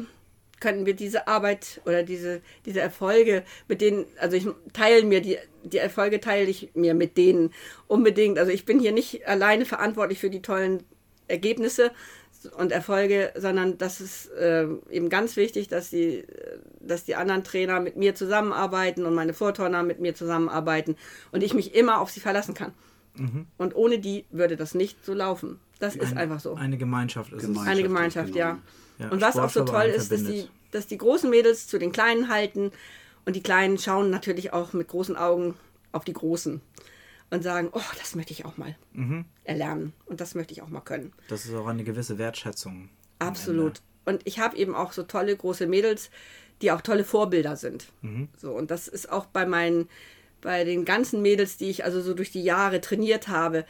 [0.59, 5.37] können wir diese Arbeit oder diese, diese Erfolge mit denen, also ich teile mir die,
[5.63, 7.53] die Erfolge teile ich mir mit denen
[7.87, 8.39] unbedingt.
[8.39, 10.83] Also ich bin hier nicht alleine verantwortlich für die tollen
[11.27, 11.91] Ergebnisse
[12.57, 16.23] und Erfolge, sondern das ist äh, eben ganz wichtig, dass die,
[16.79, 20.95] dass die anderen Trainer mit mir zusammenarbeiten und meine Vorturner mit mir zusammenarbeiten
[21.31, 22.73] und ich mich immer auf sie verlassen kann.
[23.15, 23.47] Mhm.
[23.57, 25.59] Und ohne die würde das nicht so laufen.
[25.79, 26.53] Das ist Eine- einfach so.
[26.55, 27.67] Eine Gemeinschaft ist Gemeinschaft.
[27.69, 28.39] Eine Gemeinschaft, genau.
[28.39, 28.59] ja.
[28.99, 31.91] Ja, und was auch so toll ist, dass die, dass die großen Mädels zu den
[31.91, 32.71] Kleinen halten
[33.25, 35.55] und die Kleinen schauen natürlich auch mit großen Augen
[35.91, 36.61] auf die Großen
[37.29, 39.25] und sagen, oh, das möchte ich auch mal Mhm.
[39.43, 41.13] erlernen und das möchte ich auch mal können.
[41.27, 42.89] Das ist auch eine gewisse Wertschätzung.
[43.19, 43.81] Absolut.
[44.05, 46.09] Und ich habe eben auch so tolle große Mädels,
[46.61, 47.87] die auch tolle Vorbilder sind.
[48.01, 48.29] Mhm.
[48.37, 49.89] So, und das ist auch bei meinen,
[50.41, 53.65] bei den ganzen Mädels, die ich also so durch die Jahre trainiert habe,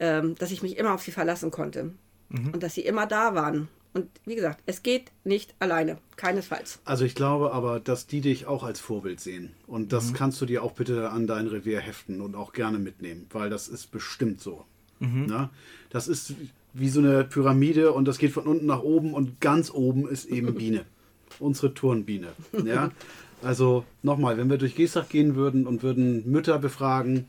[0.00, 1.92] ähm, dass ich mich immer auf sie verlassen konnte.
[2.30, 2.50] Mhm.
[2.54, 3.68] Und dass sie immer da waren.
[3.94, 5.98] Und wie gesagt, es geht nicht alleine.
[6.16, 6.80] Keinesfalls.
[6.84, 9.50] Also ich glaube aber, dass die dich auch als Vorbild sehen.
[9.66, 10.14] Und das Mhm.
[10.14, 13.68] kannst du dir auch bitte an dein Revier heften und auch gerne mitnehmen, weil das
[13.68, 14.64] ist bestimmt so.
[15.00, 15.50] Na?
[15.90, 16.34] Das ist
[16.74, 20.26] wie so eine Pyramide und das geht von unten nach oben und ganz oben ist
[20.26, 20.84] eben Biene.
[21.40, 22.28] Unsere Turnbiene.
[22.64, 22.90] Ja?
[23.44, 27.24] Also nochmal, wenn wir durch Gestach gehen würden und würden Mütter befragen,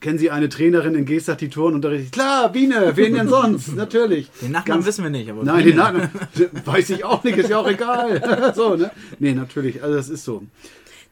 [0.00, 2.12] kennen Sie eine Trainerin in Gestach, die Touren unterrichtet?
[2.12, 3.68] Klar, Biene, wen denn sonst?
[3.74, 4.30] Natürlich.
[4.42, 5.70] Den Nachnamen Ganz- wissen wir nicht, aber Nein, Biene.
[5.70, 6.10] den Namen
[6.64, 8.52] weiß ich auch nicht, ist ja auch egal.
[8.56, 8.90] so, ne?
[9.18, 10.42] Nee, natürlich, also das ist so.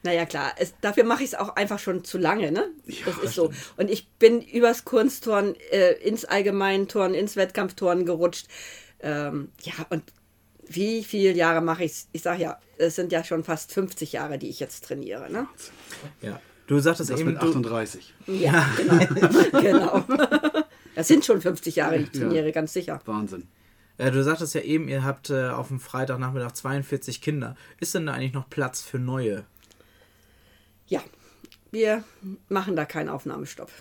[0.03, 2.65] Naja, klar, es, dafür mache ich es auch einfach schon zu lange, ne?
[2.85, 3.51] Ja, das das ist so.
[3.77, 8.45] Und ich bin übers Kunstturnen äh, ins Allgemeinturnen, ins Wettkampfturnen gerutscht.
[8.99, 10.03] Ähm, ja, und
[10.67, 12.07] wie viele Jahre mache ich es?
[12.11, 15.47] Ich sage ja, es sind ja schon fast 50 Jahre, die ich jetzt trainiere, ne?
[16.21, 16.39] Ja.
[16.67, 18.13] Du sagtest Das eben, mit du, 38.
[18.27, 18.99] Ja, genau.
[19.61, 20.03] genau.
[20.95, 22.21] Das sind schon 50 Jahre, die ich Ja.
[22.21, 22.99] trainiere, ganz sicher.
[23.05, 23.47] Wahnsinn.
[23.97, 27.55] äh, du sagtest ja eben, ihr habt äh, auf dem Freitagnachmittag 42 Kinder.
[27.79, 29.45] Ist denn da eigentlich noch Platz für neue?
[30.87, 31.01] Ja,
[31.71, 32.03] wir
[32.49, 33.71] machen da keinen Aufnahmestopp.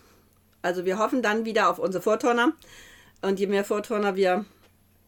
[0.62, 2.52] Also wir hoffen dann wieder auf unsere Vorturner.
[3.22, 4.44] Und je mehr Vorturner wir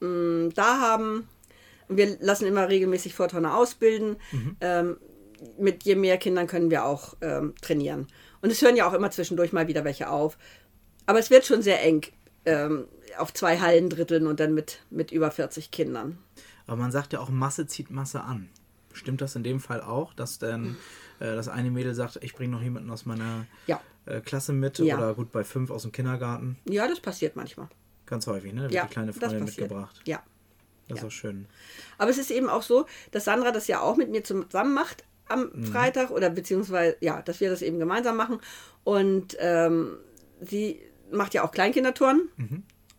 [0.00, 1.28] mh, da haben,
[1.88, 4.16] und wir lassen immer regelmäßig Vorturner ausbilden,
[4.60, 4.96] ähm,
[5.58, 8.06] mit je mehr Kindern können wir auch ähm, trainieren.
[8.42, 10.38] Und es hören ja auch immer zwischendurch mal wieder welche auf.
[11.06, 12.02] Aber es wird schon sehr eng
[12.44, 12.86] ähm,
[13.18, 16.18] auf zwei Hallendritteln und dann mit, mit über 40 Kindern.
[16.66, 18.48] Aber man sagt ja auch, Masse zieht Masse an.
[18.92, 20.76] Stimmt das in dem Fall auch, dass dann
[21.20, 23.80] äh, das eine Mädel sagt, ich bringe noch jemanden aus meiner Ja.
[24.06, 24.96] äh, Klasse mit Ja.
[24.96, 26.56] oder gut bei fünf aus dem Kindergarten?
[26.68, 27.68] Ja, das passiert manchmal.
[28.06, 28.62] Ganz häufig, ne?
[28.62, 30.00] Da wird Ja, die kleine Freundin mitgebracht.
[30.06, 30.22] Ja.
[30.88, 31.46] Das ist auch schön.
[31.98, 35.04] Aber es ist eben auch so, dass Sandra das ja auch mit mir zusammen macht
[35.28, 38.40] am Freitag oder beziehungsweise, ja, dass wir das eben gemeinsam machen.
[38.84, 39.96] Und ähm,
[40.40, 42.28] sie macht ja auch Kleinkindertouren.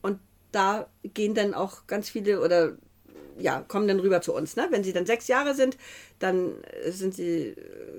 [0.01, 0.19] Und
[0.51, 2.73] da gehen dann auch ganz viele oder
[3.39, 4.55] ja, kommen dann rüber zu uns.
[4.55, 4.67] Ne?
[4.71, 5.77] Wenn sie dann sechs Jahre sind,
[6.19, 7.55] dann äh, sind sie, äh,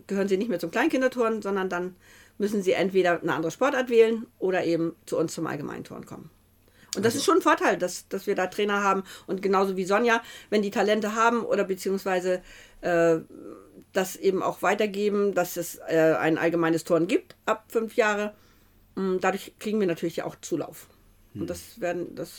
[0.06, 1.94] gehören sie nicht mehr zum Kleinkinderturnen, sondern dann
[2.38, 6.30] müssen sie entweder eine andere Sportart wählen oder eben zu uns zum Allgemeinturnen kommen.
[6.96, 9.02] Und das ist schon ein Vorteil, dass, dass wir da Trainer haben.
[9.26, 12.42] Und genauso wie Sonja, wenn die Talente haben oder beziehungsweise
[12.80, 13.18] äh,
[13.92, 18.34] das eben auch weitergeben, dass es äh, ein allgemeines Turnen gibt ab fünf Jahre,
[18.96, 20.88] mh, dadurch kriegen wir natürlich ja auch Zulauf.
[21.34, 22.32] Und das werden, das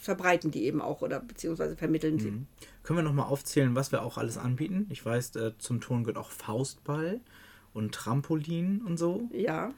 [0.00, 2.32] verbreiten die eben auch oder beziehungsweise vermitteln sie.
[2.82, 4.86] Können wir nochmal aufzählen, was wir auch alles anbieten?
[4.88, 7.20] Ich weiß, äh, zum Turnen gehört auch Faustball
[7.74, 9.28] und Trampolin und so.
[9.32, 9.72] Ja.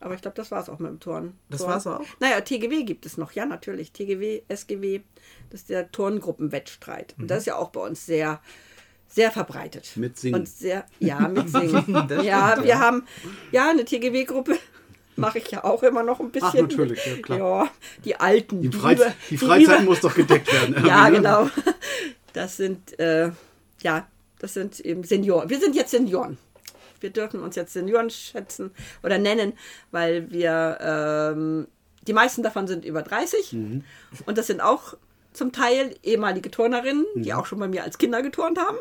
[0.00, 1.38] Aber ich glaube, das war es auch mit dem Turnen.
[1.50, 1.74] Das Turnen.
[1.74, 2.04] war's auch?
[2.20, 3.90] Naja, TGW gibt es noch, ja, natürlich.
[3.92, 5.00] TGW, SGW,
[5.50, 7.14] das ist der Turngruppenwettstreit.
[7.18, 8.40] Und das ist ja auch bei uns sehr,
[9.08, 9.90] sehr verbreitet.
[9.96, 10.40] Mit Singen.
[10.40, 12.08] Und sehr, ja, mit Singen.
[12.22, 13.06] Ja, wir haben,
[13.50, 14.56] ja, eine TGW-Gruppe
[15.16, 16.62] mache ich ja auch immer noch ein bisschen.
[16.68, 17.38] natürlich, ja, klar.
[17.64, 17.70] Ja,
[18.04, 18.62] die alten.
[18.62, 20.76] Die, Freiz über- die Freizeit über- muss doch gedeckt werden.
[20.86, 21.16] ja, ne?
[21.16, 21.48] genau.
[22.34, 23.32] Das sind, äh,
[23.82, 24.06] ja,
[24.38, 25.50] das sind eben Senioren.
[25.50, 26.38] Wir sind jetzt Senioren.
[27.00, 28.70] Wir dürfen uns jetzt Senioren schätzen
[29.02, 29.52] oder nennen,
[29.90, 31.66] weil wir, ähm,
[32.06, 33.84] die meisten davon sind über 30 Mhm.
[34.26, 34.94] und das sind auch
[35.32, 37.38] zum Teil ehemalige Turnerinnen, die Mhm.
[37.38, 38.78] auch schon bei mir als Kinder geturnt haben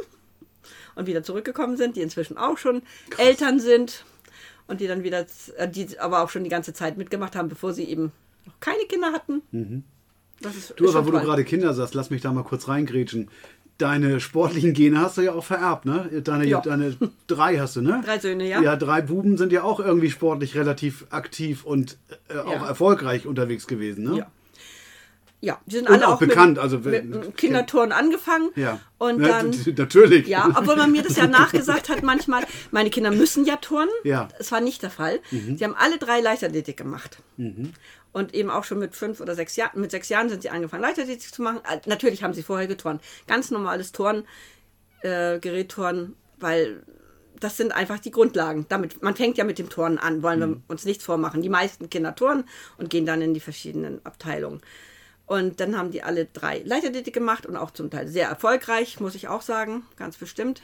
[0.95, 2.81] und wieder zurückgekommen sind, die inzwischen auch schon
[3.17, 4.05] Eltern sind
[4.67, 5.25] und die dann wieder,
[5.57, 8.11] äh, die aber auch schon die ganze Zeit mitgemacht haben, bevor sie eben
[8.45, 9.41] noch keine Kinder hatten.
[10.41, 10.75] Das ist, Mhm.
[10.77, 11.25] Du, ist aber wo du toll.
[11.25, 13.29] gerade Kinder sagst, lass mich da mal kurz reingrätschen.
[13.77, 16.21] Deine sportlichen Gene hast du ja auch vererbt, ne?
[16.23, 16.61] Deine, Ja.
[16.61, 16.95] deine
[17.27, 18.01] drei hast du, ne?
[18.05, 18.59] Drei Söhne, ja.
[18.61, 21.97] Ja, drei Buben sind ja auch irgendwie sportlich relativ aktiv und
[22.29, 22.67] äh, auch Ja.
[22.67, 24.17] erfolgreich unterwegs gewesen, ne?
[24.17, 24.31] Ja.
[25.39, 28.49] Ja, die sind Und alle auch auch, bekannt, mit, also mit dem Kinderturnen angefangen.
[28.55, 28.79] Ja.
[28.97, 30.25] Und Ja, dann, t- natürlich.
[30.27, 33.91] ja, obwohl man mir das ja nachgesagt hat manchmal, meine Kinder müssen ja turnen.
[34.03, 34.23] Ja.
[34.23, 34.27] Mhm.
[34.39, 35.19] Das war nicht der Fall.
[35.29, 37.19] Sie haben alle drei Leichtathletik gemacht.
[38.17, 40.81] Und eben auch schon mit fünf oder sechs Jahren, mit sechs Jahren sind sie angefangen,
[40.81, 41.61] Leichtathletik zu machen.
[41.85, 43.01] Natürlich haben sie vorher geturnt.
[43.27, 44.23] Ganz normales Turnen.
[45.01, 46.83] äh, Gerätturnen, weil
[47.39, 48.65] das sind einfach die Grundlagen.
[48.69, 51.43] Damit, man fängt ja mit dem Turnen an, wollen wir uns nichts vormachen.
[51.43, 52.45] Die meisten Kinder turnen
[52.79, 54.61] und gehen dann in die verschiedenen Abteilungen.
[55.27, 59.13] Und dann haben die alle drei Leichtathletik gemacht und auch zum Teil sehr erfolgreich, muss
[59.13, 60.63] ich auch sagen, ganz bestimmt.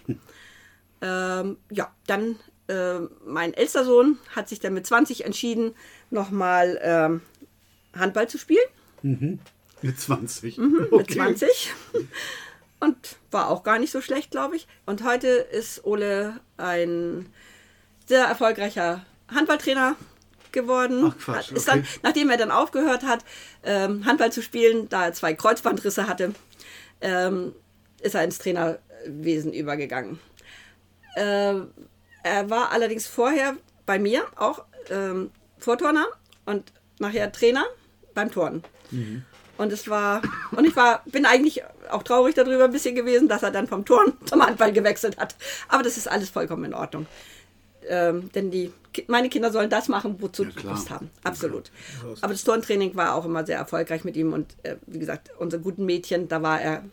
[1.02, 5.76] Ähm, ja, dann äh, mein ältester Sohn hat sich dann mit 20 entschieden,
[6.10, 7.22] nochmal ähm,
[7.96, 9.40] Handball zu spielen.
[9.82, 10.58] Mit 20.
[10.58, 11.74] Mhm, Mit 20.
[12.80, 12.98] Und
[13.32, 14.68] war auch gar nicht so schlecht, glaube ich.
[14.86, 17.28] Und heute ist Ole ein
[18.06, 19.96] sehr erfolgreicher Handballtrainer
[20.52, 21.04] geworden.
[21.06, 22.00] Ach, Quatsch, Ist dann, okay.
[22.04, 23.24] nachdem er dann aufgehört hat,
[23.64, 26.34] ähm, Handball zu spielen, da er zwei Kreuzbandrisse hatte,
[27.02, 27.54] ähm,
[28.02, 30.20] ist er ins Trainerwesen übergegangen.
[31.16, 31.56] Äh,
[32.24, 36.08] er war allerdings vorher bei mir auch ähm, Vorturner
[36.46, 37.66] und nachher Trainer
[38.14, 38.64] beim Turnen.
[39.58, 41.62] Und es war, und ich war, bin eigentlich
[41.92, 45.36] auch traurig darüber ein bisschen gewesen, dass er dann vom Turnen zum Handball gewechselt hat.
[45.68, 47.06] Aber das ist alles vollkommen in Ordnung.
[47.88, 48.72] Ähm, denn die,
[49.08, 50.74] meine Kinder sollen das machen, wozu sie klar.
[50.74, 51.10] Lust haben.
[51.24, 51.72] Absolut.
[52.22, 55.62] Aber das Turntraining war auch immer sehr erfolgreich mit ihm und äh, wie gesagt, unsere
[55.62, 56.84] guten Mädchen, da war er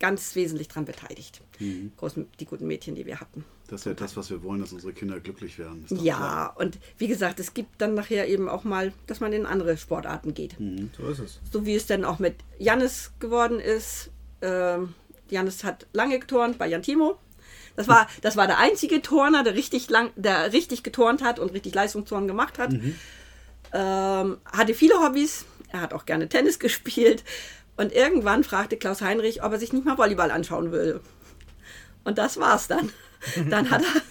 [0.00, 1.42] ganz wesentlich dran beteiligt.
[1.60, 1.92] Mhm.
[1.96, 3.44] Großen, die guten Mädchen, die wir hatten.
[3.72, 5.86] Das ist ja das, was wir wollen, dass unsere Kinder glücklich werden.
[5.88, 6.56] Ja, klar.
[6.58, 10.34] und wie gesagt, es gibt dann nachher eben auch mal, dass man in andere Sportarten
[10.34, 10.56] geht.
[10.94, 11.40] So ist es.
[11.50, 14.10] So wie es dann auch mit Jannis geworden ist.
[14.42, 14.92] Ähm,
[15.30, 17.16] Jannis hat lange geturnt bei Jan Timo.
[17.74, 21.54] Das war, das war der einzige Turner, der richtig lang, der richtig geturnt hat und
[21.54, 22.74] richtig Leistungsturnen gemacht hat.
[23.72, 25.46] Ähm, hatte viele Hobbys.
[25.68, 27.24] Er hat auch gerne Tennis gespielt.
[27.78, 31.00] Und irgendwann fragte Klaus Heinrich, ob er sich nicht mal Volleyball anschauen will.
[32.04, 32.92] Und das war's dann.
[33.50, 34.02] Dann hat er,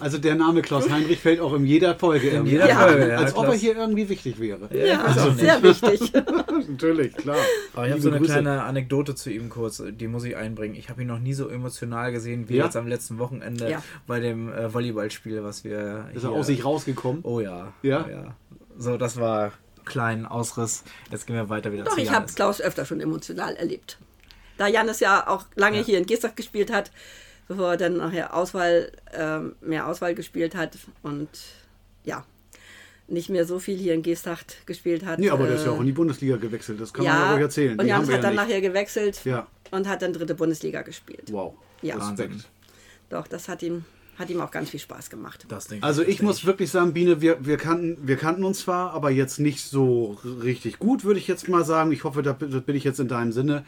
[0.00, 2.28] Also der Name Klaus Heinrich fällt auch in jeder Folge.
[2.30, 2.76] In jeder Ja.
[2.80, 3.16] Folge, ja.
[3.18, 4.68] Als ob er hier irgendwie wichtig wäre.
[4.72, 5.38] ja, weiß auch nicht.
[5.40, 6.12] sehr wichtig.
[6.68, 7.36] Natürlich, klar.
[7.74, 8.32] Aber ich habe so eine Grüße.
[8.32, 10.74] kleine Anekdote zu ihm kurz, die muss ich einbringen.
[10.74, 12.64] Ich habe ihn noch nie so emotional gesehen wie Ja?
[12.64, 13.82] jetzt am letzten Wochenende Ja.
[14.08, 16.06] bei dem äh, Volleyballspiel, was wir.
[16.14, 17.20] Ist er aus sich rausgekommen?
[17.22, 17.72] Oh ja.
[17.82, 18.04] Ja?
[18.08, 18.36] Oh ja.
[18.76, 19.52] So, das war
[19.84, 20.82] kleinen Ausriss.
[21.12, 22.26] Jetzt gehen wir weiter wieder Doch, zu ich habe.
[22.32, 23.98] Klaus öfter schon emotional erlebt.
[24.56, 26.90] Da Janis ja auch lange hier in Gestach gespielt hat,
[27.48, 31.28] bevor er dann nachher Auswahl, ähm, mehr Auswahl gespielt hat und
[32.04, 32.24] ja,
[33.06, 35.18] nicht mehr so viel hier in Geesthacht gespielt hat.
[35.18, 36.80] Nee, aber der ist ja äh, auch in die Bundesliga gewechselt.
[36.80, 37.78] Das kann man ja, ja ruhig erzählen.
[37.78, 38.36] Und wir hat dann ja nicht.
[38.36, 39.46] nachher gewechselt Ja.
[39.70, 41.24] und hat dann dritte Bundesliga gespielt.
[41.30, 41.54] Wow.
[41.82, 41.96] Ja.
[41.96, 42.48] Respekt.
[43.10, 43.84] Doch, das hat ihm,
[44.18, 45.44] hat ihm auch ganz viel Spaß gemacht.
[45.48, 48.60] Das denke Also ich das muss wirklich sagen, Biene, wir, wir, kannten, wir kannten uns
[48.60, 51.92] zwar, aber jetzt nicht so richtig gut, würde ich jetzt mal sagen.
[51.92, 53.66] Ich hoffe, da das bin ich jetzt in deinem Sinne.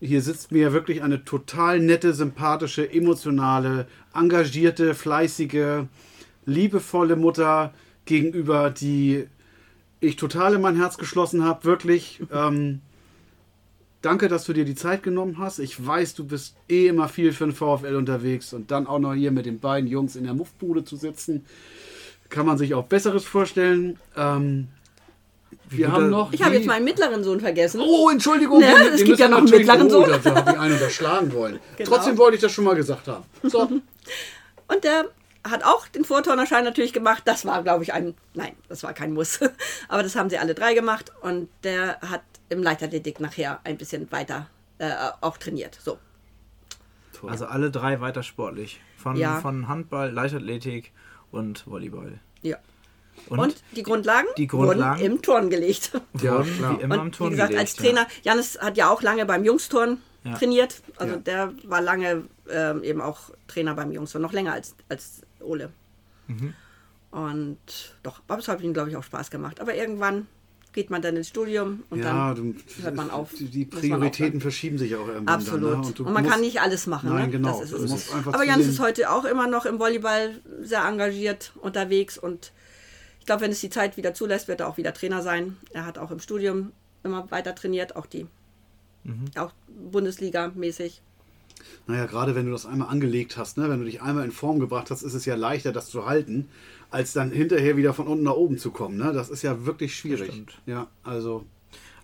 [0.00, 5.86] Hier sitzt mir wirklich eine total nette, sympathische, emotionale, engagierte, fleißige,
[6.46, 7.74] liebevolle Mutter
[8.04, 9.26] gegenüber, die
[10.00, 11.64] ich total in mein Herz geschlossen habe.
[11.64, 12.20] Wirklich.
[12.32, 12.80] Ähm,
[14.02, 15.58] danke, dass du dir die Zeit genommen hast.
[15.58, 19.14] Ich weiß, du bist eh immer viel für den VfL unterwegs und dann auch noch
[19.14, 21.44] hier mit den beiden Jungs in der Muffbude zu sitzen.
[22.28, 23.98] Kann man sich auch Besseres vorstellen.
[24.16, 24.68] Ähm,
[25.70, 26.32] wir haben noch.
[26.32, 27.80] Ich habe jetzt meinen mittleren Sohn vergessen.
[27.80, 28.60] Oh, Entschuldigung.
[28.60, 30.10] Ne, wir- es gibt ja noch einen mittleren oh, Sohn.
[30.22, 31.58] Da habe ich einen unterschlagen wollen.
[31.76, 31.90] Genau.
[31.90, 33.24] Trotzdem wollte ich das schon mal gesagt haben.
[33.42, 33.60] So.
[34.68, 35.06] Und der
[35.48, 37.22] hat auch den Vorturnerschein natürlich gemacht.
[37.24, 38.14] Das war, glaube ich, ein.
[38.34, 39.40] Nein, das war kein Muss.
[39.88, 41.12] Aber das haben sie alle drei gemacht.
[41.22, 44.48] Und der hat im Leichtathletik nachher ein bisschen weiter
[44.78, 44.90] äh,
[45.20, 45.78] auch trainiert.
[45.82, 45.98] So.
[47.18, 47.30] Toll.
[47.30, 48.80] Also alle drei weiter sportlich.
[48.96, 49.40] Von, Ja.
[49.40, 50.92] von Handball, Leichtathletik
[51.30, 52.20] und Volleyball.
[52.42, 52.56] Ja.
[53.28, 55.00] Und, Und, die Grundlagen, Die Grundlagen?
[55.00, 55.92] wurden im Turn gelegt.
[56.22, 56.44] Ja,
[56.78, 59.44] wie immer Und Turn wie gesagt, als gelegt, Trainer, Janis hat ja auch lange beim
[59.44, 60.34] Jungsturn Ja.
[60.36, 60.82] trainiert.
[60.96, 61.20] Also Ja.
[61.20, 65.70] der war lange ähm, eben auch Trainer beim Jungsturn, noch länger als, als Ole.
[66.28, 66.54] Mhm.
[67.10, 67.58] Und
[68.02, 69.60] doch, aber es hat ihm, glaube ich, auch Spaß gemacht.
[69.60, 70.26] Aber irgendwann
[70.74, 73.30] geht man dann ins Studium und ja, dann du, hört man auf.
[73.38, 75.28] Die, Prioritäten verschieben sich auch irgendwann.
[75.34, 75.72] Absolut.
[75.72, 75.86] Dann, ne?
[75.86, 77.08] und, du man musst- kann nicht alles machen.
[77.08, 77.30] Nein, ne?
[77.30, 77.60] genau.
[77.60, 77.72] Das
[78.26, 82.52] Aber Jans den- ist heute auch immer noch im Volleyball sehr engagiert unterwegs und
[83.28, 85.56] glaube, wenn es die Zeit wieder zulässt, wird er auch wieder Trainer sein.
[85.72, 86.72] Er hat auch im Studium
[87.04, 88.26] immer weiter trainiert, auch die,
[89.04, 89.26] Mhm.
[89.36, 89.52] auch
[89.92, 91.00] Bundesliga-mäßig.
[91.86, 93.68] Naja, gerade wenn du das einmal angelegt hast, ne?
[93.68, 96.48] wenn du dich einmal in Form gebracht hast, ist es ja leichter, das zu halten,
[96.90, 98.96] als dann hinterher wieder von unten nach oben zu kommen.
[98.96, 99.12] Ne?
[99.12, 100.30] Das ist ja wirklich schwierig.
[100.32, 100.58] stimmt.
[100.66, 101.44] Ja, also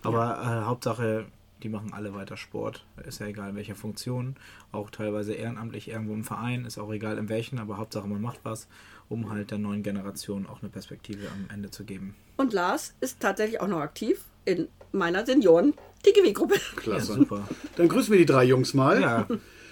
[0.03, 1.25] Aber äh, Hauptsache,
[1.63, 2.85] die machen alle weiter Sport.
[3.07, 4.35] Ist ja egal in welcher Funktion.
[4.71, 6.65] Auch teilweise ehrenamtlich irgendwo im Verein.
[6.65, 8.67] Ist auch egal in welchen, aber Hauptsache man macht was,
[9.09, 12.15] um halt der neuen Generation auch eine Perspektive am Ende zu geben.
[12.37, 16.55] Und Lars ist tatsächlich auch noch aktiv in meiner Senioren-TGW-Gruppe.
[16.75, 17.13] klasse.
[17.13, 17.47] Ja, super.
[17.77, 19.01] Dann grüßen wir die drei Jungs mal.
[19.01, 19.27] Ja,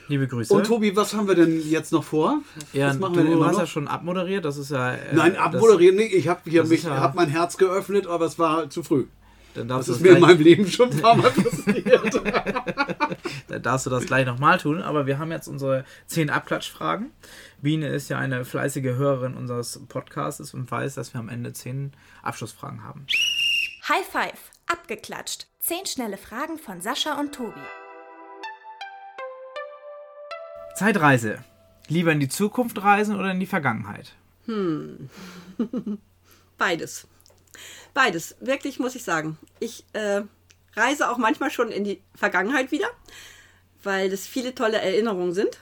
[0.07, 0.53] liebe Grüße.
[0.53, 2.41] Und Tobi, was haben wir denn jetzt noch vor?
[2.73, 3.59] ja, was machen du wir denn immer hast noch?
[3.61, 4.45] ja schon abmoderiert.
[4.45, 4.93] Das ist ja.
[4.95, 8.37] äh, Nein, abmoderieren, nee, ich habe hier mich, ja- hab mein Herz geöffnet, aber es
[8.39, 9.05] war zu früh.
[9.55, 11.31] Dann Das darfst, ist du mir das in gleich, meinem Leben schon ein paar Mal
[11.31, 12.21] passiert.
[13.47, 14.81] dann darfst du das gleich nochmal tun.
[14.81, 17.11] Aber wir haben jetzt unsere 10 Abklatschfragen.
[17.61, 21.93] Biene ist ja eine fleißige Hörerin unseres Podcasts und weiß, dass wir am Ende 10
[22.23, 23.05] Abschlussfragen haben.
[23.87, 25.47] High Five, abgeklatscht.
[25.59, 27.59] Zehn schnelle Fragen von Sascha und Tobi.
[30.75, 31.43] Zeitreise.
[31.87, 34.13] Lieber in die Zukunft reisen oder in die Vergangenheit?
[36.57, 37.07] Beides.
[37.93, 38.35] Beides.
[38.39, 39.37] Wirklich muss ich sagen.
[39.59, 40.23] Ich äh,
[40.75, 42.87] reise auch manchmal schon in die Vergangenheit wieder,
[43.83, 45.59] weil es viele tolle Erinnerungen sind.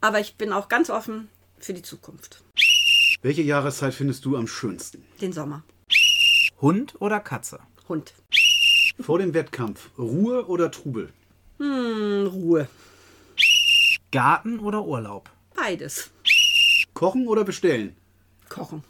[0.00, 1.28] Aber ich bin auch ganz offen
[1.58, 2.42] für die Zukunft.
[3.22, 5.04] Welche Jahreszeit findest du am schönsten?
[5.20, 5.64] Den Sommer.
[6.60, 7.60] Hund oder Katze?
[7.88, 8.12] Hund.
[9.00, 11.12] Vor dem Wettkampf, Ruhe oder Trubel?
[11.58, 12.68] Hm, Ruhe.
[14.10, 15.30] Garten oder Urlaub?
[15.54, 16.10] Beides.
[16.94, 17.96] Kochen oder bestellen?
[18.48, 18.84] Kochen.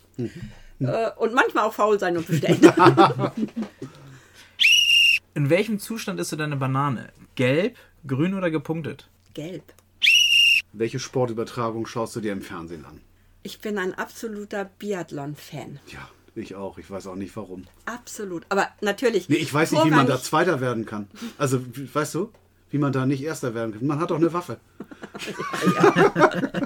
[0.81, 2.61] Äh, und manchmal auch faul sein und bestellen.
[5.35, 7.13] In welchem Zustand ist du deine Banane?
[7.35, 9.09] Gelb, grün oder gepunktet?
[9.35, 9.75] Gelb.
[10.73, 13.01] Welche Sportübertragung schaust du dir im Fernsehen an?
[13.43, 15.81] Ich bin ein absoluter Biathlon-Fan.
[15.89, 16.79] Ja, ich auch.
[16.79, 17.65] Ich weiß auch nicht warum.
[17.85, 18.45] Absolut.
[18.49, 19.29] Aber natürlich.
[19.29, 21.09] Nee, ich weiß nicht, wie man da Zweiter werden kann.
[21.39, 22.33] Also, weißt du,
[22.77, 23.87] wie man da nicht Erster werden kann?
[23.87, 24.59] Man hat doch eine Waffe.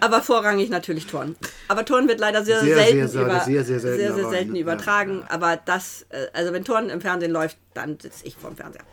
[0.00, 1.34] Aber vorrangig natürlich Turnen.
[1.66, 4.52] Aber Turnen wird leider sehr, Sehr, selten, sehr, über, sehr, sehr selten sehr, sehr selten
[4.52, 4.60] ne?
[4.60, 5.24] übertragen.
[5.28, 8.84] Aber das, äh, also wenn Turnen im Fernsehen läuft, dann sitze ich vorm Fernseher.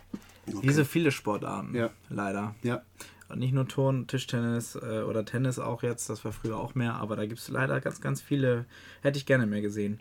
[0.48, 1.76] Wie so viele Sportarten.
[1.76, 1.92] Ja.
[2.10, 2.56] Leider.
[2.64, 2.82] Ja.
[3.30, 6.96] Und nicht nur Turn, Tischtennis äh, oder Tennis auch jetzt, das war früher auch mehr,
[6.96, 8.66] aber da gibt es leider ganz, ganz viele,
[9.04, 10.00] hätte ich gerne mehr gesehen.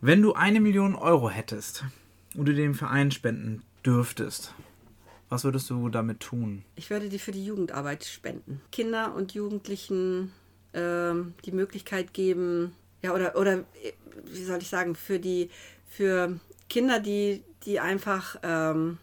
[0.00, 1.84] Wenn du eine Million Euro hättest
[2.34, 4.52] und du dem Verein spenden dürftest,
[5.28, 6.64] was würdest du damit tun?
[6.74, 8.60] Ich würde die für die Jugendarbeit spenden.
[8.72, 10.32] Kinder und Jugendlichen
[10.74, 13.92] ähm, die Möglichkeit geben, ja, oder, oder äh,
[14.24, 15.50] wie soll ich sagen, für die,
[15.88, 18.98] für Kinder, die, die einfach ähm,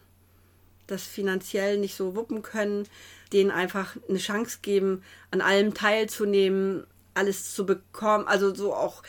[0.86, 2.86] das finanziell nicht so wuppen können,
[3.32, 9.02] denen einfach eine Chance geben, an allem teilzunehmen, alles zu bekommen, also so auch,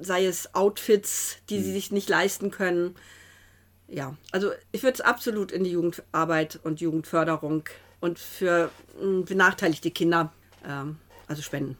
[0.00, 2.96] sei es Outfits, die sie sich nicht leisten können.
[3.88, 7.64] Ja, also ich würde es absolut in die Jugendarbeit und Jugendförderung
[8.00, 10.32] und für benachteiligte Kinder
[10.66, 10.96] ähm,
[11.28, 11.76] also spenden.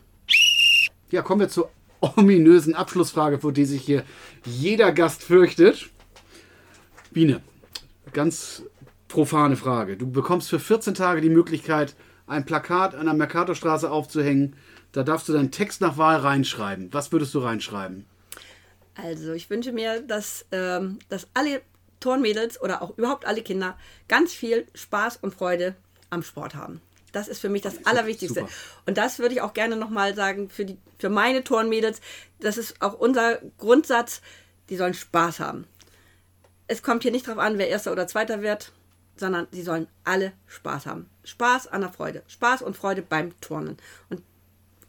[1.11, 4.05] Ja, kommen wir zur ominösen Abschlussfrage, vor die sich hier
[4.45, 5.91] jeder Gast fürchtet.
[7.11, 7.43] Biene,
[8.13, 8.63] ganz
[9.09, 9.97] profane Frage.
[9.97, 11.95] Du bekommst für 14 Tage die Möglichkeit,
[12.27, 14.57] ein Plakat an der Mercatorstraße aufzuhängen.
[14.93, 16.89] Da darfst du deinen Text nach Wahl reinschreiben.
[16.93, 18.07] Was würdest du reinschreiben?
[18.95, 21.63] Also ich wünsche mir, dass, ähm, dass alle
[22.03, 23.79] Turnmädels oder auch überhaupt alle Kinder
[24.09, 25.75] ganz viel Spaß und Freude
[26.11, 26.83] am Sport haben.
[27.13, 28.41] Das ist für mich das Allerwichtigste.
[28.41, 28.53] super.
[28.87, 32.01] Und das würde ich auch gerne nochmal sagen für, die, für meine Turnmädels.
[32.41, 34.23] Das ist auch unser Grundsatz.
[34.69, 35.67] Die sollen Spaß haben.
[36.67, 38.73] Es kommt hier nicht darauf an, wer Erster oder Zweiter wird,
[39.17, 41.11] sondern sie sollen alle Spaß haben.
[41.25, 42.23] Spaß an der Freude.
[42.29, 43.77] Spaß und Freude beim Turnen.
[44.09, 44.23] Und,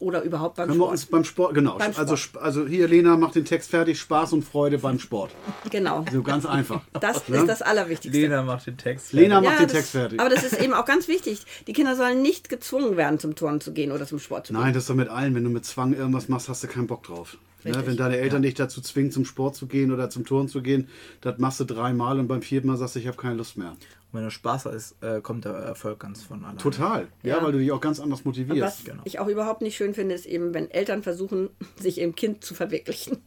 [0.04, 0.92] oder überhaupt beim Können wir Sport.
[0.92, 1.78] uns beim Sport, genau.
[1.78, 2.20] Beim Also, Sport.
[2.20, 4.00] sp- also hier, Lena macht den Text fertig.
[4.00, 5.32] Spaß und Freude beim Sport.
[5.72, 6.06] Genau.
[6.12, 6.82] So ganz einfach.
[7.00, 7.38] Das Ne?
[7.38, 8.20] ist das Allerwichtigste.
[8.22, 9.14] Lena macht den Text.
[9.14, 10.20] Lena macht Ja, den das, Text fertig.
[10.20, 11.46] Aber das ist eben auch ganz wichtig.
[11.68, 14.62] Die Kinder sollen nicht gezwungen werden, zum Turnen zu gehen oder zum Sport zu gehen.
[14.62, 15.34] Nein, das ist doch mit allen.
[15.36, 17.38] Wenn du mit Zwang irgendwas machst, hast du keinen Bock drauf.
[17.64, 17.72] Ne?
[17.86, 20.90] Wenn deine Eltern dich dazu zwingen, zum Sport zu gehen oder zum Turnen zu gehen,
[21.22, 23.78] das machst du dreimal und beim vierten Mal sagst du, ich habe keine Lust mehr.
[24.14, 26.60] Und wenn du Spaß hast, äh, kommt der Erfolg ganz von alleine.
[26.60, 27.08] Total.
[27.24, 27.44] Ja, Ja.
[27.44, 28.62] weil du dich auch ganz anders Und motivierst.
[28.62, 29.02] was genau.
[29.06, 31.50] ich auch überhaupt nicht schön finde, ist eben, wenn Eltern versuchen,
[31.80, 33.18] sich im Kind zu verwirklichen.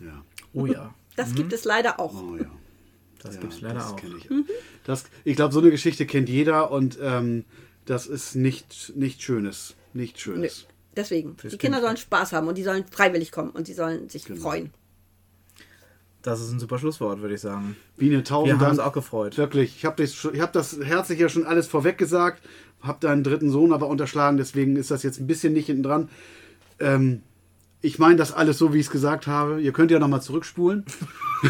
[0.00, 0.22] Ja.
[0.52, 2.12] Oh ja, Das gibt es leider auch.
[2.22, 2.50] Oh ja.
[3.22, 3.98] das ja, gibt's leider das auch.
[4.02, 4.28] Ich,
[4.84, 7.44] das, ich glaube, so eine Geschichte kennt jeder und ähm,
[7.84, 9.74] das ist nicht, nicht Schönes.
[9.94, 10.20] Nicht Nö.
[10.34, 10.66] Schönes.
[10.96, 11.86] Deswegen, Fürs die Kinder Kind.
[11.86, 14.40] sollen Spaß haben und die sollen freiwillig kommen und die sollen sich Genau.
[14.40, 14.70] freuen.
[16.26, 17.76] Das ist ein super Schlusswort, würde ich sagen.
[17.96, 18.72] Biene, Wir tausend haben Dank.
[18.72, 19.38] uns auch gefreut.
[19.38, 22.42] Wirklich, ich habe hab das herzlich ja schon alles vorweg gesagt,
[22.80, 26.08] habe deinen dritten Sohn aber unterschlagen, deswegen ist das jetzt ein bisschen nicht hinten dran.
[26.80, 27.22] Ähm,
[27.80, 29.60] ich meine das alles so, wie ich es gesagt habe.
[29.60, 30.84] Ihr könnt ja nochmal zurückspulen.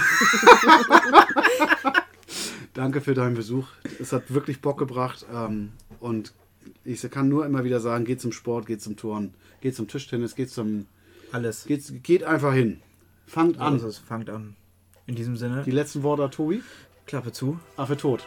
[2.75, 3.69] Danke für deinen Besuch.
[3.99, 5.25] Es hat wirklich Bock gebracht.
[5.33, 6.35] Ähm, und
[6.85, 10.35] ich kann nur immer wieder sagen, geht zum Sport, geht zum Turnen, geht zum Tischtennis,
[10.35, 10.85] geht zum.
[11.33, 11.65] Alles.
[11.65, 12.83] Geht, geht einfach hin.
[13.27, 13.77] Fangt an.
[13.77, 14.55] es fangt an.
[15.07, 16.63] In diesem Sinne, Die letzten Worte, Tobi.
[17.07, 17.61] Klappe zu.
[17.77, 18.27] Affe tot.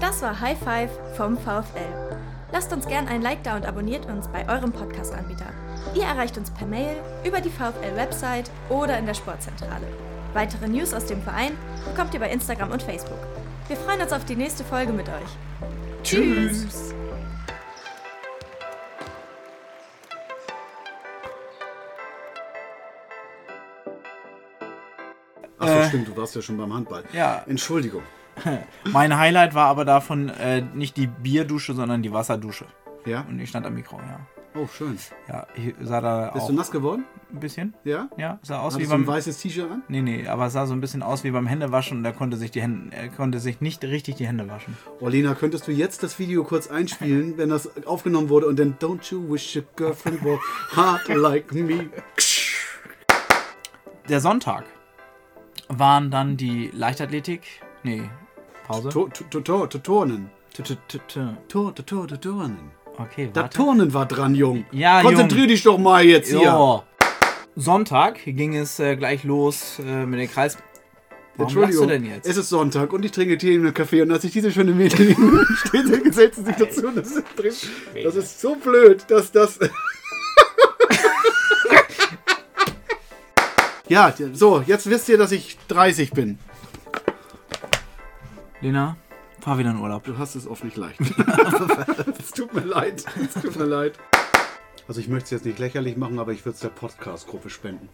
[0.00, 2.16] Das war High Five vom VfL.
[2.52, 5.46] Lasst uns gern ein Like da und abonniert uns bei eurem Podcast-Anbieter.
[5.94, 9.86] Ihr erreicht uns per Mail, über die VfL-Website oder in der Sportzentrale.
[10.32, 11.52] Weitere News aus dem Verein
[11.84, 13.18] bekommt ihr bei Instagram und Facebook.
[13.66, 16.02] Wir freuen uns auf die nächste Folge mit euch.
[16.04, 16.64] Tschüss.
[16.64, 16.95] Achso,
[26.02, 26.16] stimmt.
[26.16, 27.04] du warst ja schon beim Handball.
[27.12, 27.42] Ja.
[27.46, 28.02] Entschuldigung.
[28.92, 32.66] Mein Highlight war aber davon äh, nicht die Bierdusche, sondern die Wasserdusche.
[33.06, 33.24] Ja?
[33.28, 34.20] Und ich stand am Mikro, ja.
[34.58, 34.98] Oh, schön.
[35.28, 37.04] Ja, ich sah da Bist auch du nass geworden?
[37.30, 37.74] ein bisschen.
[37.84, 38.08] Ja?
[38.16, 39.14] Ja, sah aus wie Hattest du ein beim.
[39.14, 39.82] weißes T-Shirt an?
[39.88, 42.38] Nee, nee, aber es sah so ein bisschen aus wie beim Händewaschen und er konnte
[42.38, 44.76] sich die Hände, er konnte sich nicht richtig die Hände waschen.
[45.00, 49.10] Orlina, könntest du jetzt das Video kurz einspielen, wenn das aufgenommen wurde und dann Don't
[49.12, 50.38] you wish your girlfriend were
[50.74, 51.90] hard like me?
[54.08, 54.64] Der Sonntag
[55.68, 57.42] waren dann die Leichtathletik.
[57.82, 58.02] Nee,
[58.66, 58.88] Pause.
[58.88, 60.30] Turnen.
[62.20, 62.70] Turnen.
[62.98, 63.56] Okay, warte.
[63.56, 64.64] Turnen war dran, Jung.
[64.72, 65.48] Ja, Konzentrier Jung.
[65.48, 66.42] dich doch mal jetzt hier.
[66.42, 66.82] Ja.
[67.54, 70.58] Sonntag ging es äh, gleich los äh, mit den Kreis.
[71.36, 72.26] Warum Entschuldigung, du denn jetzt?
[72.26, 74.72] es ist Sonntag und ich trinke Tee in einem Café und als ich diese schöne
[74.72, 75.14] Mädchen
[76.04, 76.86] gesellt sie sich dazu.
[76.86, 77.24] und Das ist,
[78.02, 79.58] das ist so blöd, dass das...
[83.88, 86.38] ja, so, jetzt wisst ihr, dass ich 30 bin.
[88.60, 88.96] Lena,
[89.40, 90.04] fahr wieder in Urlaub.
[90.04, 91.00] Du hast es oft nicht leicht.
[92.18, 93.04] Es tut mir leid.
[93.22, 93.94] Es tut mir leid.
[94.88, 97.88] Also ich möchte es jetzt nicht lächerlich machen, aber ich würde es der Podcast-Gruppe spenden.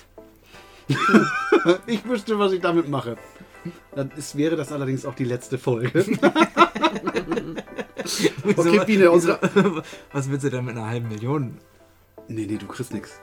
[1.87, 3.17] ich wüsste, was ich damit mache.
[3.95, 6.05] Dann ist, wäre das allerdings auch die letzte Folge.
[8.57, 9.39] okay, Biene, unsere...
[10.13, 11.59] Was willst du denn mit einer halben Million?
[12.29, 13.21] Nee, nee, du kriegst nichts.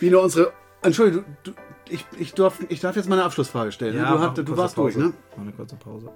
[0.00, 0.52] Biene, unsere...
[0.82, 1.56] Entschuldigung, du, du,
[1.88, 3.96] ich, ich, darf, ich darf jetzt meine Abschlussfrage stellen.
[3.96, 4.06] ne?
[4.08, 5.12] du, hat, du warst durch, ne?
[5.36, 6.10] Mal eine kurze Pause.